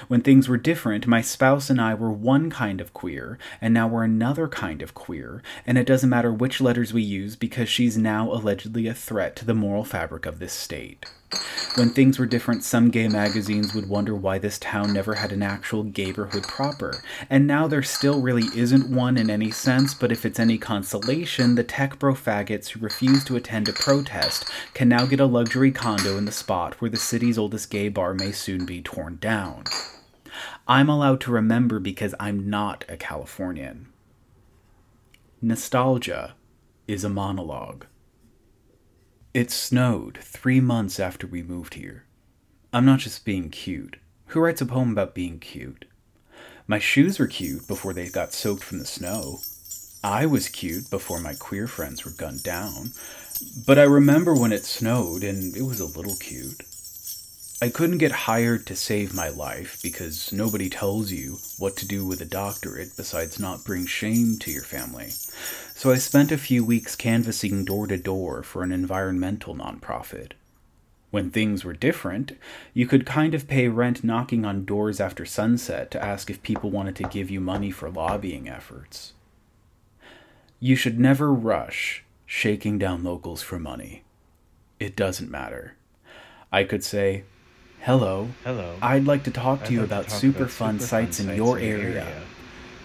When 0.08 0.20
things 0.20 0.48
were 0.48 0.56
different, 0.56 1.06
my 1.06 1.20
spouse 1.20 1.70
and 1.70 1.80
I 1.80 1.94
were 1.94 2.10
one 2.10 2.50
kind 2.50 2.80
of 2.80 2.92
queer, 2.92 3.38
and 3.60 3.72
now 3.72 3.86
we're 3.86 4.04
another 4.04 4.48
kind 4.48 4.82
of 4.82 4.94
queer, 4.94 5.42
and 5.66 5.78
it 5.78 5.86
doesn't 5.86 6.10
matter 6.10 6.32
which 6.32 6.60
letters 6.60 6.92
we 6.92 7.02
use 7.02 7.36
because 7.36 7.68
she's 7.68 7.96
now 7.96 8.32
allegedly 8.32 8.86
a 8.86 8.94
threat 8.94 9.36
to 9.36 9.44
the 9.44 9.54
moral 9.54 9.84
fabric 9.84 10.26
of 10.26 10.38
this 10.38 10.52
state. 10.52 11.06
When 11.76 11.90
things 11.90 12.18
were 12.18 12.26
different, 12.26 12.64
some 12.64 12.90
gay 12.90 13.08
magazines 13.08 13.74
would 13.74 13.88
wonder 13.88 14.14
why 14.14 14.38
this 14.38 14.58
town 14.58 14.92
never 14.92 15.14
had 15.14 15.32
an 15.32 15.42
actual 15.42 15.84
gayborhood 15.84 16.46
proper, 16.46 17.02
and 17.30 17.46
now 17.46 17.66
there 17.66 17.82
still 17.82 18.20
really 18.20 18.44
isn't 18.54 18.94
one 18.94 19.16
in 19.16 19.30
any 19.30 19.50
sense, 19.50 19.94
but 19.94 20.12
if 20.12 20.26
it's 20.26 20.38
any 20.38 20.58
consolation, 20.58 21.54
the 21.54 21.64
tech 21.64 21.98
bro 21.98 22.14
faggots 22.14 22.68
who 22.68 22.80
refuse 22.80 23.24
to 23.24 23.36
attend 23.36 23.68
a 23.68 23.72
protest 23.72 24.44
can 24.74 24.88
now 24.88 25.06
get 25.06 25.20
a 25.20 25.26
luxury 25.26 25.72
condo 25.72 26.18
in 26.18 26.26
the 26.26 26.32
spot 26.32 26.74
where 26.80 26.90
the 26.90 26.96
city's 26.98 27.38
oldest 27.38 27.70
gay 27.70 27.88
bar 27.88 28.12
may 28.12 28.32
soon 28.32 28.66
be 28.66 28.82
torn 28.82 29.16
down. 29.16 29.64
I'm 30.68 30.88
allowed 30.88 31.20
to 31.22 31.32
remember 31.32 31.80
because 31.80 32.14
I'm 32.20 32.48
not 32.48 32.84
a 32.88 32.96
Californian. 32.96 33.88
Nostalgia 35.40 36.34
is 36.86 37.02
a 37.02 37.08
monologue. 37.08 37.86
It 39.34 39.50
snowed 39.50 40.18
three 40.18 40.60
months 40.60 41.00
after 41.00 41.26
we 41.26 41.42
moved 41.42 41.72
here. 41.72 42.04
I'm 42.70 42.84
not 42.84 42.98
just 42.98 43.24
being 43.24 43.48
cute. 43.48 43.96
Who 44.26 44.40
writes 44.40 44.60
a 44.60 44.66
poem 44.66 44.92
about 44.92 45.14
being 45.14 45.38
cute? 45.38 45.86
My 46.66 46.78
shoes 46.78 47.18
were 47.18 47.26
cute 47.26 47.66
before 47.66 47.94
they 47.94 48.10
got 48.10 48.34
soaked 48.34 48.62
from 48.62 48.78
the 48.78 48.84
snow. 48.84 49.38
I 50.04 50.26
was 50.26 50.50
cute 50.50 50.90
before 50.90 51.18
my 51.18 51.32
queer 51.32 51.66
friends 51.66 52.04
were 52.04 52.10
gunned 52.10 52.42
down. 52.42 52.90
But 53.66 53.78
I 53.78 53.84
remember 53.84 54.34
when 54.34 54.52
it 54.52 54.66
snowed 54.66 55.24
and 55.24 55.56
it 55.56 55.62
was 55.62 55.80
a 55.80 55.86
little 55.86 56.16
cute. 56.16 56.62
I 57.62 57.68
couldn't 57.68 57.98
get 57.98 58.26
hired 58.26 58.66
to 58.66 58.74
save 58.74 59.14
my 59.14 59.28
life 59.28 59.78
because 59.84 60.32
nobody 60.32 60.68
tells 60.68 61.12
you 61.12 61.38
what 61.60 61.76
to 61.76 61.86
do 61.86 62.04
with 62.04 62.20
a 62.20 62.24
doctorate 62.24 62.96
besides 62.96 63.38
not 63.38 63.62
bring 63.62 63.86
shame 63.86 64.36
to 64.38 64.50
your 64.50 64.64
family. 64.64 65.10
So 65.76 65.92
I 65.92 65.98
spent 65.98 66.32
a 66.32 66.38
few 66.38 66.64
weeks 66.64 66.96
canvassing 66.96 67.64
door 67.64 67.86
to 67.86 67.96
door 67.96 68.42
for 68.42 68.64
an 68.64 68.72
environmental 68.72 69.54
nonprofit. 69.54 70.32
When 71.12 71.30
things 71.30 71.64
were 71.64 71.72
different, 71.72 72.32
you 72.74 72.88
could 72.88 73.06
kind 73.06 73.32
of 73.32 73.46
pay 73.46 73.68
rent 73.68 74.02
knocking 74.02 74.44
on 74.44 74.64
doors 74.64 74.98
after 74.98 75.24
sunset 75.24 75.92
to 75.92 76.04
ask 76.04 76.30
if 76.30 76.42
people 76.42 76.68
wanted 76.68 76.96
to 76.96 77.04
give 77.04 77.30
you 77.30 77.40
money 77.40 77.70
for 77.70 77.88
lobbying 77.88 78.48
efforts. 78.48 79.12
You 80.58 80.74
should 80.74 80.98
never 80.98 81.32
rush 81.32 82.02
shaking 82.26 82.80
down 82.80 83.04
locals 83.04 83.40
for 83.40 83.60
money. 83.60 84.02
It 84.80 84.96
doesn't 84.96 85.30
matter. 85.30 85.76
I 86.50 86.64
could 86.64 86.82
say, 86.82 87.22
Hello. 87.82 88.28
Hello. 88.44 88.76
I'd 88.80 89.06
like 89.06 89.24
to 89.24 89.30
talk 89.30 89.60
to 89.60 89.64
I'd 89.66 89.70
you 89.72 89.78
like 89.80 89.86
about 89.86 90.08
talk 90.08 90.20
super 90.20 90.38
about 90.44 90.50
fun 90.50 90.78
super 90.78 90.86
sites 90.86 91.18
fun 91.18 91.30
in 91.30 91.30
sites 91.30 91.36
your 91.36 91.58
in 91.58 91.66
your 91.68 91.80
area. 91.80 92.04
area. 92.04 92.22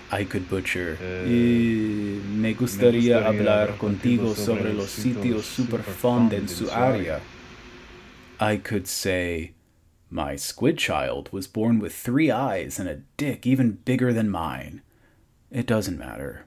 I 0.09 0.23
could 0.23 0.49
butcher. 0.49 0.97
Eh, 1.01 1.25
Eh, 1.25 2.19
me 2.25 2.53
gustaría 2.55 3.23
hablar 3.23 3.77
contigo 3.77 4.35
sobre 4.35 4.73
los 4.73 4.89
sitios 4.89 5.43
super 5.45 5.83
fun 5.83 6.33
en 6.33 6.47
su 6.47 6.65
área. 6.71 7.21
I 8.39 8.57
could 8.57 8.87
say, 8.87 9.53
my 10.09 10.35
squid 10.35 10.77
child 10.77 11.29
was 11.31 11.47
born 11.47 11.79
with 11.79 11.93
three 11.93 12.31
eyes 12.31 12.79
and 12.79 12.87
a 12.89 13.01
dick 13.17 13.45
even 13.45 13.79
bigger 13.85 14.13
than 14.13 14.29
mine. 14.29 14.81
It 15.51 15.67
doesn't 15.67 15.97
matter. 15.99 16.45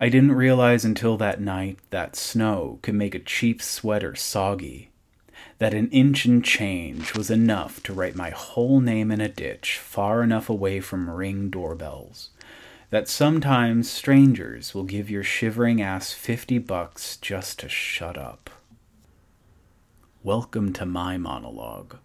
I 0.00 0.08
didn't 0.08 0.32
realize 0.32 0.84
until 0.84 1.16
that 1.18 1.40
night 1.40 1.78
that 1.90 2.16
snow 2.16 2.78
could 2.82 2.94
make 2.94 3.14
a 3.14 3.18
cheap 3.20 3.60
sweater 3.62 4.14
soggy. 4.14 4.91
That 5.58 5.74
an 5.74 5.88
inch 5.90 6.24
and 6.24 6.44
change 6.44 7.14
was 7.14 7.30
enough 7.30 7.82
to 7.84 7.92
write 7.92 8.16
my 8.16 8.30
whole 8.30 8.80
name 8.80 9.10
in 9.10 9.20
a 9.20 9.28
ditch 9.28 9.78
far 9.78 10.22
enough 10.22 10.48
away 10.48 10.80
from 10.80 11.10
ring 11.10 11.50
doorbells. 11.50 12.30
That 12.90 13.08
sometimes 13.08 13.90
strangers 13.90 14.74
will 14.74 14.84
give 14.84 15.08
your 15.08 15.22
shivering 15.22 15.80
ass 15.80 16.12
50 16.12 16.58
bucks 16.58 17.16
just 17.16 17.60
to 17.60 17.68
shut 17.68 18.18
up. 18.18 18.50
Welcome 20.22 20.72
to 20.74 20.86
my 20.86 21.16
monologue. 21.16 21.96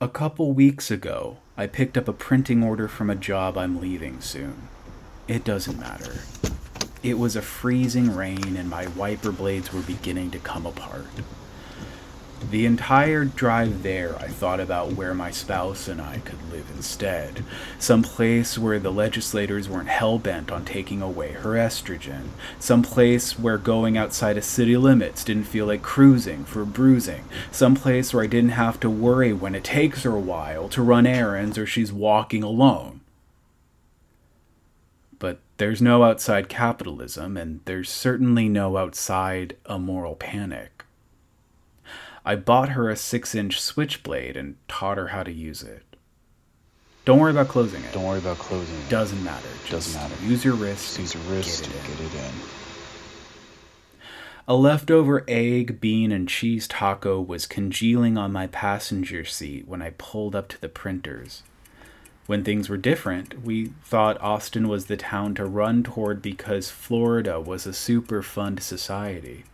A 0.00 0.08
couple 0.08 0.52
weeks 0.52 0.90
ago, 0.90 1.38
I 1.56 1.66
picked 1.66 1.96
up 1.96 2.08
a 2.08 2.12
printing 2.12 2.62
order 2.62 2.88
from 2.88 3.08
a 3.08 3.14
job 3.14 3.56
I'm 3.56 3.80
leaving 3.80 4.20
soon. 4.20 4.68
It 5.26 5.44
doesn't 5.44 5.80
matter. 5.80 6.20
It 7.02 7.18
was 7.18 7.36
a 7.36 7.42
freezing 7.42 8.14
rain 8.14 8.56
and 8.56 8.68
my 8.68 8.86
wiper 8.88 9.32
blades 9.32 9.72
were 9.72 9.80
beginning 9.80 10.30
to 10.32 10.38
come 10.38 10.66
apart. 10.66 11.06
The 12.54 12.66
entire 12.66 13.24
drive 13.24 13.82
there, 13.82 14.14
I 14.20 14.28
thought 14.28 14.60
about 14.60 14.92
where 14.92 15.12
my 15.12 15.32
spouse 15.32 15.88
and 15.88 16.00
I 16.00 16.20
could 16.20 16.38
live 16.52 16.70
instead. 16.76 17.42
Some 17.80 18.04
place 18.04 18.56
where 18.56 18.78
the 18.78 18.92
legislators 18.92 19.68
weren't 19.68 19.88
hell 19.88 20.20
bent 20.20 20.52
on 20.52 20.64
taking 20.64 21.02
away 21.02 21.32
her 21.32 21.54
estrogen. 21.54 22.28
Some 22.60 22.84
place 22.84 23.36
where 23.36 23.58
going 23.58 23.98
outside 23.98 24.36
of 24.36 24.44
city 24.44 24.76
limits 24.76 25.24
didn't 25.24 25.48
feel 25.48 25.66
like 25.66 25.82
cruising 25.82 26.44
for 26.44 26.64
bruising. 26.64 27.24
Some 27.50 27.74
place 27.74 28.14
where 28.14 28.22
I 28.22 28.28
didn't 28.28 28.50
have 28.50 28.78
to 28.80 28.88
worry 28.88 29.32
when 29.32 29.56
it 29.56 29.64
takes 29.64 30.04
her 30.04 30.14
a 30.14 30.20
while 30.20 30.68
to 30.68 30.80
run 30.80 31.08
errands 31.08 31.58
or 31.58 31.66
she's 31.66 31.92
walking 31.92 32.44
alone. 32.44 33.00
But 35.18 35.40
there's 35.56 35.82
no 35.82 36.04
outside 36.04 36.48
capitalism, 36.48 37.36
and 37.36 37.62
there's 37.64 37.90
certainly 37.90 38.48
no 38.48 38.76
outside 38.76 39.56
a 39.66 39.80
moral 39.80 40.14
panic. 40.14 40.73
I 42.24 42.36
bought 42.36 42.70
her 42.70 42.88
a 42.88 42.96
six 42.96 43.34
inch 43.34 43.60
switchblade 43.60 44.36
and 44.36 44.56
taught 44.66 44.96
her 44.96 45.08
how 45.08 45.22
to 45.22 45.32
use 45.32 45.62
it. 45.62 45.82
Don't 47.04 47.18
worry 47.18 47.32
about 47.32 47.48
closing 47.48 47.82
it. 47.84 47.92
Don't 47.92 48.04
worry 48.04 48.18
about 48.18 48.38
closing 48.38 48.74
it. 48.74 48.88
Doesn't 48.88 49.22
matter. 49.22 49.48
Doesn't 49.68 50.00
matter. 50.00 50.14
Use 50.24 50.42
your 50.42 50.54
wrist. 50.54 50.98
Use 50.98 51.12
your 51.12 51.22
wrist 51.24 51.64
get 51.64 51.72
to 51.72 51.78
it 51.78 51.84
in. 51.84 51.96
get 51.96 52.14
it 52.14 52.26
in. 52.26 52.32
A 54.48 54.56
leftover 54.56 55.24
egg, 55.28 55.80
bean, 55.80 56.12
and 56.12 56.28
cheese 56.28 56.66
taco 56.66 57.20
was 57.20 57.46
congealing 57.46 58.16
on 58.16 58.32
my 58.32 58.46
passenger 58.46 59.24
seat 59.24 59.68
when 59.68 59.82
I 59.82 59.90
pulled 59.96 60.34
up 60.34 60.48
to 60.48 60.60
the 60.60 60.68
printers. 60.68 61.42
When 62.26 62.42
things 62.42 62.70
were 62.70 62.78
different, 62.78 63.42
we 63.42 63.72
thought 63.82 64.20
Austin 64.22 64.68
was 64.68 64.86
the 64.86 64.96
town 64.96 65.34
to 65.34 65.44
run 65.44 65.82
toward 65.82 66.22
because 66.22 66.70
Florida 66.70 67.38
was 67.38 67.66
a 67.66 67.74
super 67.74 68.22
fun 68.22 68.58
society. 68.58 69.44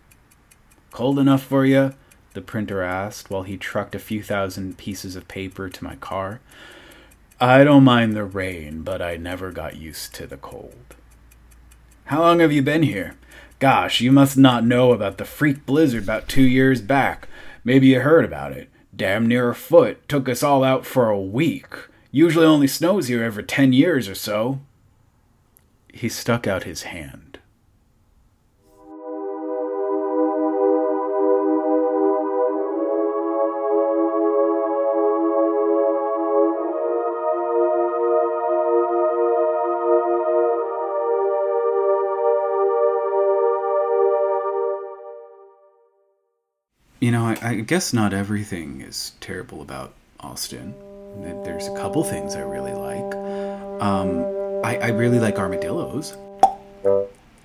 Cold 0.92 1.18
enough 1.18 1.42
for 1.42 1.64
you? 1.64 1.94
The 2.32 2.40
printer 2.40 2.82
asked 2.82 3.30
while 3.30 3.42
he 3.42 3.56
trucked 3.56 3.94
a 3.94 3.98
few 3.98 4.22
thousand 4.22 4.78
pieces 4.78 5.16
of 5.16 5.26
paper 5.28 5.68
to 5.68 5.84
my 5.84 5.96
car. 5.96 6.40
I 7.40 7.64
don't 7.64 7.84
mind 7.84 8.14
the 8.14 8.24
rain, 8.24 8.82
but 8.82 9.02
I 9.02 9.16
never 9.16 9.50
got 9.50 9.76
used 9.76 10.14
to 10.14 10.26
the 10.26 10.36
cold. 10.36 10.94
How 12.04 12.20
long 12.20 12.40
have 12.40 12.52
you 12.52 12.62
been 12.62 12.82
here? 12.82 13.16
Gosh, 13.58 14.00
you 14.00 14.12
must 14.12 14.36
not 14.36 14.64
know 14.64 14.92
about 14.92 15.18
the 15.18 15.24
freak 15.24 15.66
blizzard 15.66 16.04
about 16.04 16.28
two 16.28 16.42
years 16.42 16.80
back. 16.80 17.28
Maybe 17.64 17.88
you 17.88 18.00
heard 18.00 18.24
about 18.24 18.52
it. 18.52 18.68
Damn 18.94 19.26
near 19.26 19.48
a 19.50 19.54
foot. 19.54 20.08
Took 20.08 20.28
us 20.28 20.42
all 20.42 20.64
out 20.64 20.84
for 20.84 21.08
a 21.08 21.20
week. 21.20 21.66
Usually 22.10 22.46
only 22.46 22.66
snows 22.66 23.08
here 23.08 23.22
every 23.22 23.44
ten 23.44 23.72
years 23.72 24.08
or 24.08 24.14
so. 24.14 24.60
He 25.92 26.08
stuck 26.08 26.46
out 26.46 26.64
his 26.64 26.82
hand. 26.82 27.29
You 47.10 47.16
know, 47.16 47.24
I, 47.24 47.38
I 47.42 47.54
guess 47.56 47.92
not 47.92 48.14
everything 48.14 48.82
is 48.82 49.14
terrible 49.18 49.62
about 49.62 49.94
Austin. 50.20 50.72
There's 51.42 51.66
a 51.66 51.74
couple 51.74 52.04
things 52.04 52.36
I 52.36 52.42
really 52.42 52.70
like. 52.70 53.82
Um, 53.82 54.20
I, 54.64 54.76
I 54.76 54.88
really 54.90 55.18
like 55.18 55.36
armadillos. 55.36 56.16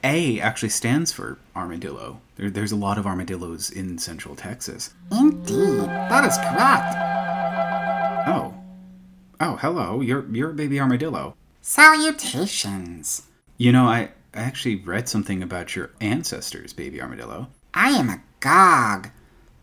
A 0.03 0.39
actually 0.39 0.69
stands 0.69 1.11
for 1.11 1.39
armadillo. 1.55 2.21
There, 2.35 2.51
there's 2.51 2.73
a 2.73 2.75
lot 2.75 2.99
of 2.99 3.07
armadillos 3.07 3.71
in 3.71 3.97
central 3.97 4.35
Texas. 4.35 4.93
Indeed, 5.11 5.79
that 5.79 6.25
is 6.25 6.37
correct. 6.37 6.95
Oh. 8.27 8.53
Oh, 9.39 9.55
hello. 9.55 9.99
You're, 9.99 10.27
you're 10.31 10.51
a 10.51 10.53
baby 10.53 10.79
armadillo. 10.79 11.35
Salutations. 11.63 13.23
You 13.57 13.71
know, 13.71 13.85
I, 13.85 14.11
I 14.31 14.41
actually 14.41 14.75
read 14.75 15.09
something 15.09 15.41
about 15.41 15.75
your 15.75 15.89
ancestors, 15.99 16.71
baby 16.71 17.01
armadillo. 17.01 17.47
I 17.73 17.89
am 17.89 18.11
a 18.11 18.21
gog. 18.41 19.09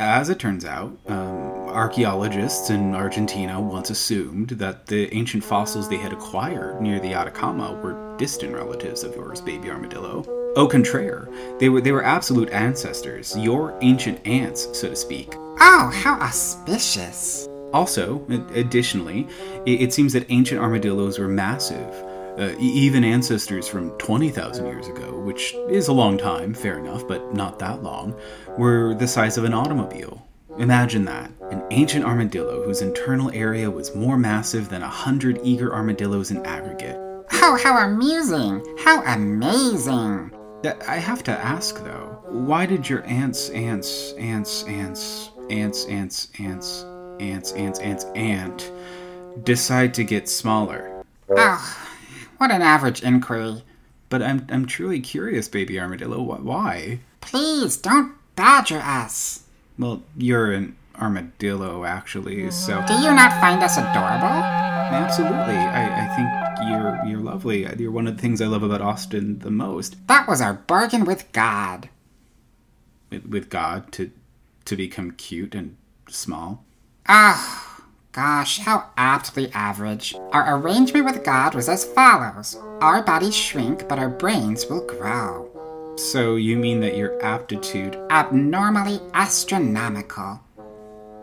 As 0.05 0.31
it 0.31 0.41
turns 0.41 0.65
out, 0.65 0.99
um, 1.07 1.69
archaeologists 1.69 2.71
in 2.71 2.93
Argentina 2.93 3.61
once 3.61 3.89
assumed 3.89 4.49
that 4.49 4.87
the 4.87 5.15
ancient 5.15 5.45
fossils 5.45 5.89
they 5.89 5.97
had 5.97 6.13
acquired 6.13 6.81
near 6.83 6.99
the 6.99 7.15
Atacama 7.15 7.73
were 7.81 8.17
distant 8.19 8.53
relatives 8.53 9.05
of 9.05 9.15
yours, 9.15 9.41
baby 9.41 9.71
armadillo. 9.71 10.25
Au 10.57 10.67
contraire, 10.67 11.29
they 11.61 11.69
were 11.69 11.81
they 11.81 11.93
were 11.93 12.05
absolute 12.05 12.51
ancestors, 12.51 13.39
your 13.39 13.79
ancient 13.81 14.27
aunts, 14.27 14.77
so 14.77 14.89
to 14.89 14.97
speak. 14.97 15.35
Oh, 15.61 15.93
how 15.95 16.15
auspicious. 16.15 17.49
Also, 17.73 18.27
additionally, 18.55 19.29
it, 19.67 19.95
seems 19.95 20.13
that 20.15 20.27
ancient 20.31 20.61
armadillos 20.61 21.21
were 21.21 21.29
massive, 21.29 21.95
uh, 22.39 22.55
even 22.59 23.05
ancestors 23.05 23.69
from 23.69 23.91
20,000 23.99 24.67
years 24.67 24.89
ago, 24.89 25.19
which 25.21 25.55
is 25.69 25.89
a 25.89 25.93
long 25.93 26.17
time, 26.17 26.55
fair 26.55 26.79
enough, 26.79 27.07
but 27.07 27.35
not 27.35 27.59
that 27.59 27.83
long, 27.83 28.19
were 28.57 28.95
the 28.95 29.09
size 29.09 29.37
of 29.37 29.45
an 29.45 29.55
automobile. 29.55 30.27
Imagine 30.59 31.05
that 31.07 31.31
an 31.51 31.63
ancient 31.71 32.05
armadillo 32.05 32.63
whose 32.63 32.83
internal 32.83 33.31
area 33.33 33.71
was 33.71 33.95
more 33.95 34.19
massive 34.19 34.69
than 34.69 34.83
a 34.83 34.89
hundred 34.89 35.41
eager 35.43 35.73
armadillos 35.73 36.31
in 36.31 36.45
aggregate. 36.45 36.97
Oh, 37.45 37.59
how 37.63 37.79
amusing! 37.79 38.65
How 38.79 39.03
amazing! 39.05 40.31
I 40.87 40.97
have 40.97 41.25
to 41.25 41.33
ask 41.33 41.83
though, 41.83 42.19
why 42.29 42.67
did 42.67 42.89
your 42.89 43.05
ants, 43.05 43.49
ants, 43.51 44.13
ants, 44.13 44.65
ants, 44.65 45.31
ants, 45.49 45.89
ants, 45.89 46.29
ants, 46.39 46.85
ants, 47.19 47.53
ants, 47.53 47.81
ants, 47.81 48.05
ant 48.15 48.73
decide 49.43 49.95
to 49.95 50.05
get 50.05 50.29
smaller? 50.29 51.05
Oh, 51.31 51.92
what 52.43 52.51
an 52.51 52.61
average 52.61 53.05
inquiry. 53.05 53.63
But 54.09 54.21
I'm, 54.21 54.45
I'm 54.51 54.67
truly 54.67 54.99
curious, 54.99 55.47
baby 55.47 55.79
armadillo. 55.79 56.21
Why? 56.21 56.99
Please 57.21 57.77
don't 57.77 58.17
badger 58.35 58.81
us. 58.81 59.45
Well, 59.79 60.03
you're 60.17 60.51
an 60.51 60.75
armadillo, 61.01 61.85
actually, 61.85 62.51
so. 62.51 62.85
Do 62.89 62.95
you 62.95 63.15
not 63.15 63.41
find 63.41 63.63
us 63.63 63.77
adorable? 63.79 64.27
Absolutely. 64.27 65.55
I, 65.55 66.05
I 66.05 66.17
think 66.17 66.69
you're 66.69 67.01
you're 67.07 67.21
lovely. 67.21 67.65
You're 67.81 67.93
one 67.93 68.09
of 68.09 68.17
the 68.17 68.21
things 68.21 68.43
I 68.43 68.47
love 68.47 68.65
about 68.65 68.81
Austin 68.81 69.39
the 69.39 69.53
most. 69.53 70.09
That 70.09 70.27
was 70.27 70.41
our 70.41 70.55
bargain 70.55 71.05
with 71.05 71.31
God. 71.31 71.91
With, 73.09 73.27
with 73.27 73.51
God 73.51 73.93
to 73.93 74.11
to 74.65 74.77
become 74.77 75.13
cute 75.13 75.55
and 75.55 75.77
small. 76.09 76.65
Ah. 77.07 77.72
Gosh, 78.13 78.59
how 78.59 78.91
aptly 78.99 79.51
average. 79.55 80.15
Our 80.33 80.59
arrangement 80.59 81.07
with 81.07 81.25
God 81.25 81.55
was 81.55 81.67
as 81.67 81.83
follows 81.83 82.59
Our 82.83 83.03
bodies 83.03 83.35
shrink, 83.35 83.89
but 83.89 83.99
our 83.99 84.11
brains 84.11 84.67
will 84.67 84.87
grow. 84.87 85.49
So 85.97 86.37
you 86.37 86.59
mean 86.59 86.81
that 86.81 86.95
your 86.95 87.23
aptitude. 87.25 87.97
Abnormally 88.11 89.01
astronomical. 89.15 90.41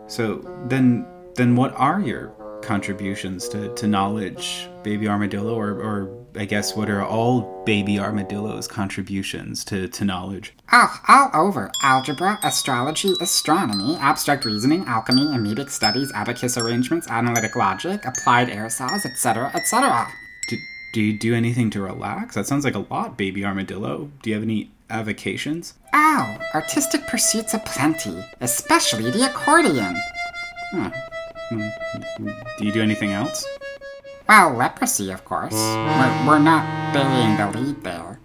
So 0.08 0.38
then, 0.66 1.06
then 1.36 1.54
what 1.54 1.72
are 1.76 2.00
your 2.00 2.30
contributions 2.60 3.48
to, 3.50 3.72
to 3.74 3.86
knowledge, 3.86 4.68
baby 4.82 5.06
armadillo, 5.06 5.54
or, 5.54 5.80
or 5.80 6.19
I 6.36 6.44
guess 6.44 6.76
what 6.76 6.88
are 6.88 7.04
all 7.04 7.62
baby 7.64 7.98
armadillos' 7.98 8.68
contributions 8.68 9.64
to, 9.64 9.88
to 9.88 10.04
knowledge? 10.04 10.54
Oh, 10.72 11.00
all 11.08 11.30
over. 11.34 11.70
Algebra, 11.82 12.38
astrology, 12.42 13.14
astronomy, 13.20 13.96
abstract 13.96 14.44
reasoning, 14.44 14.84
alchemy, 14.86 15.26
amoebic 15.26 15.70
studies, 15.70 16.12
abacus 16.12 16.56
arrangements, 16.56 17.08
analytic 17.08 17.56
logic, 17.56 18.04
applied 18.04 18.48
aerosols, 18.48 19.04
etc., 19.04 19.50
etc. 19.54 20.06
Do, 20.48 20.56
do 20.92 21.00
you 21.00 21.18
do 21.18 21.34
anything 21.34 21.70
to 21.70 21.82
relax? 21.82 22.34
That 22.36 22.46
sounds 22.46 22.64
like 22.64 22.74
a 22.74 22.86
lot, 22.90 23.16
baby 23.18 23.44
armadillo. 23.44 24.10
Do 24.22 24.30
you 24.30 24.34
have 24.34 24.44
any 24.44 24.70
avocations? 24.88 25.74
Oh, 25.92 26.38
artistic 26.54 27.06
pursuits 27.06 27.54
aplenty, 27.54 28.24
especially 28.40 29.10
the 29.10 29.26
accordion. 29.26 29.96
Huh. 30.72 30.90
Hmm. 31.50 31.68
Do 32.58 32.64
you 32.64 32.72
do 32.72 32.80
anything 32.80 33.10
else? 33.10 33.44
Well, 34.30 34.52
leprosy, 34.52 35.10
of 35.10 35.24
course. 35.24 35.54
We're, 35.54 36.24
we're 36.24 36.38
not 36.38 36.94
burying 36.94 37.36
the 37.36 37.50
lead 37.50 37.82
there. 37.82 38.20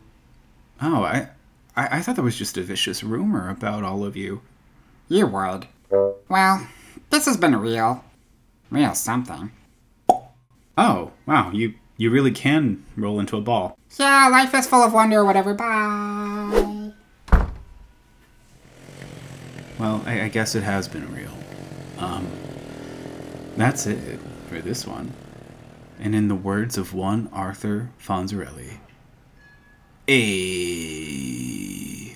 Oh, 0.80 1.02
I, 1.02 1.30
I, 1.76 1.98
I 1.98 2.02
thought 2.04 2.16
that 2.18 2.22
was 2.22 2.38
just 2.38 2.60
a 2.60 2.62
vicious 2.62 3.04
rumor 3.04 3.50
about 3.50 3.84
all 3.84 4.06
of 4.06 4.16
you. 4.16 4.42
You 5.10 5.26
would. 5.26 5.68
Well, 6.30 6.68
this 7.10 7.26
has 7.26 7.38
been 7.38 7.56
real. 7.56 8.06
Real 8.70 8.94
something. 8.94 9.52
Oh, 10.78 11.12
wow, 11.26 11.50
you, 11.52 11.74
you 11.98 12.12
really 12.12 12.30
can 12.30 12.86
roll 12.96 13.20
into 13.20 13.36
a 13.36 13.42
ball. 13.42 13.76
Yeah, 13.98 14.30
life 14.32 14.54
is 14.54 14.68
full 14.68 14.84
of 14.84 14.94
wonder 14.94 15.22
or 15.22 15.26
whatever. 15.26 15.56
Bye. 15.56 16.92
Well, 19.80 20.04
I, 20.06 20.22
I 20.22 20.28
guess 20.28 20.54
it 20.54 20.62
has 20.62 20.88
been 20.88 21.12
real. 21.12 21.36
Um, 21.98 22.28
that's 23.58 23.88
it 23.88 24.20
for 24.50 24.62
this 24.62 24.86
one 24.86 25.12
and 26.00 26.16
in 26.16 26.28
the 26.28 26.36
words 26.36 26.78
of 26.78 26.94
one 26.94 27.30
Arthur 27.32 27.92
Fonzarelli, 28.00 28.78
a 30.08 32.15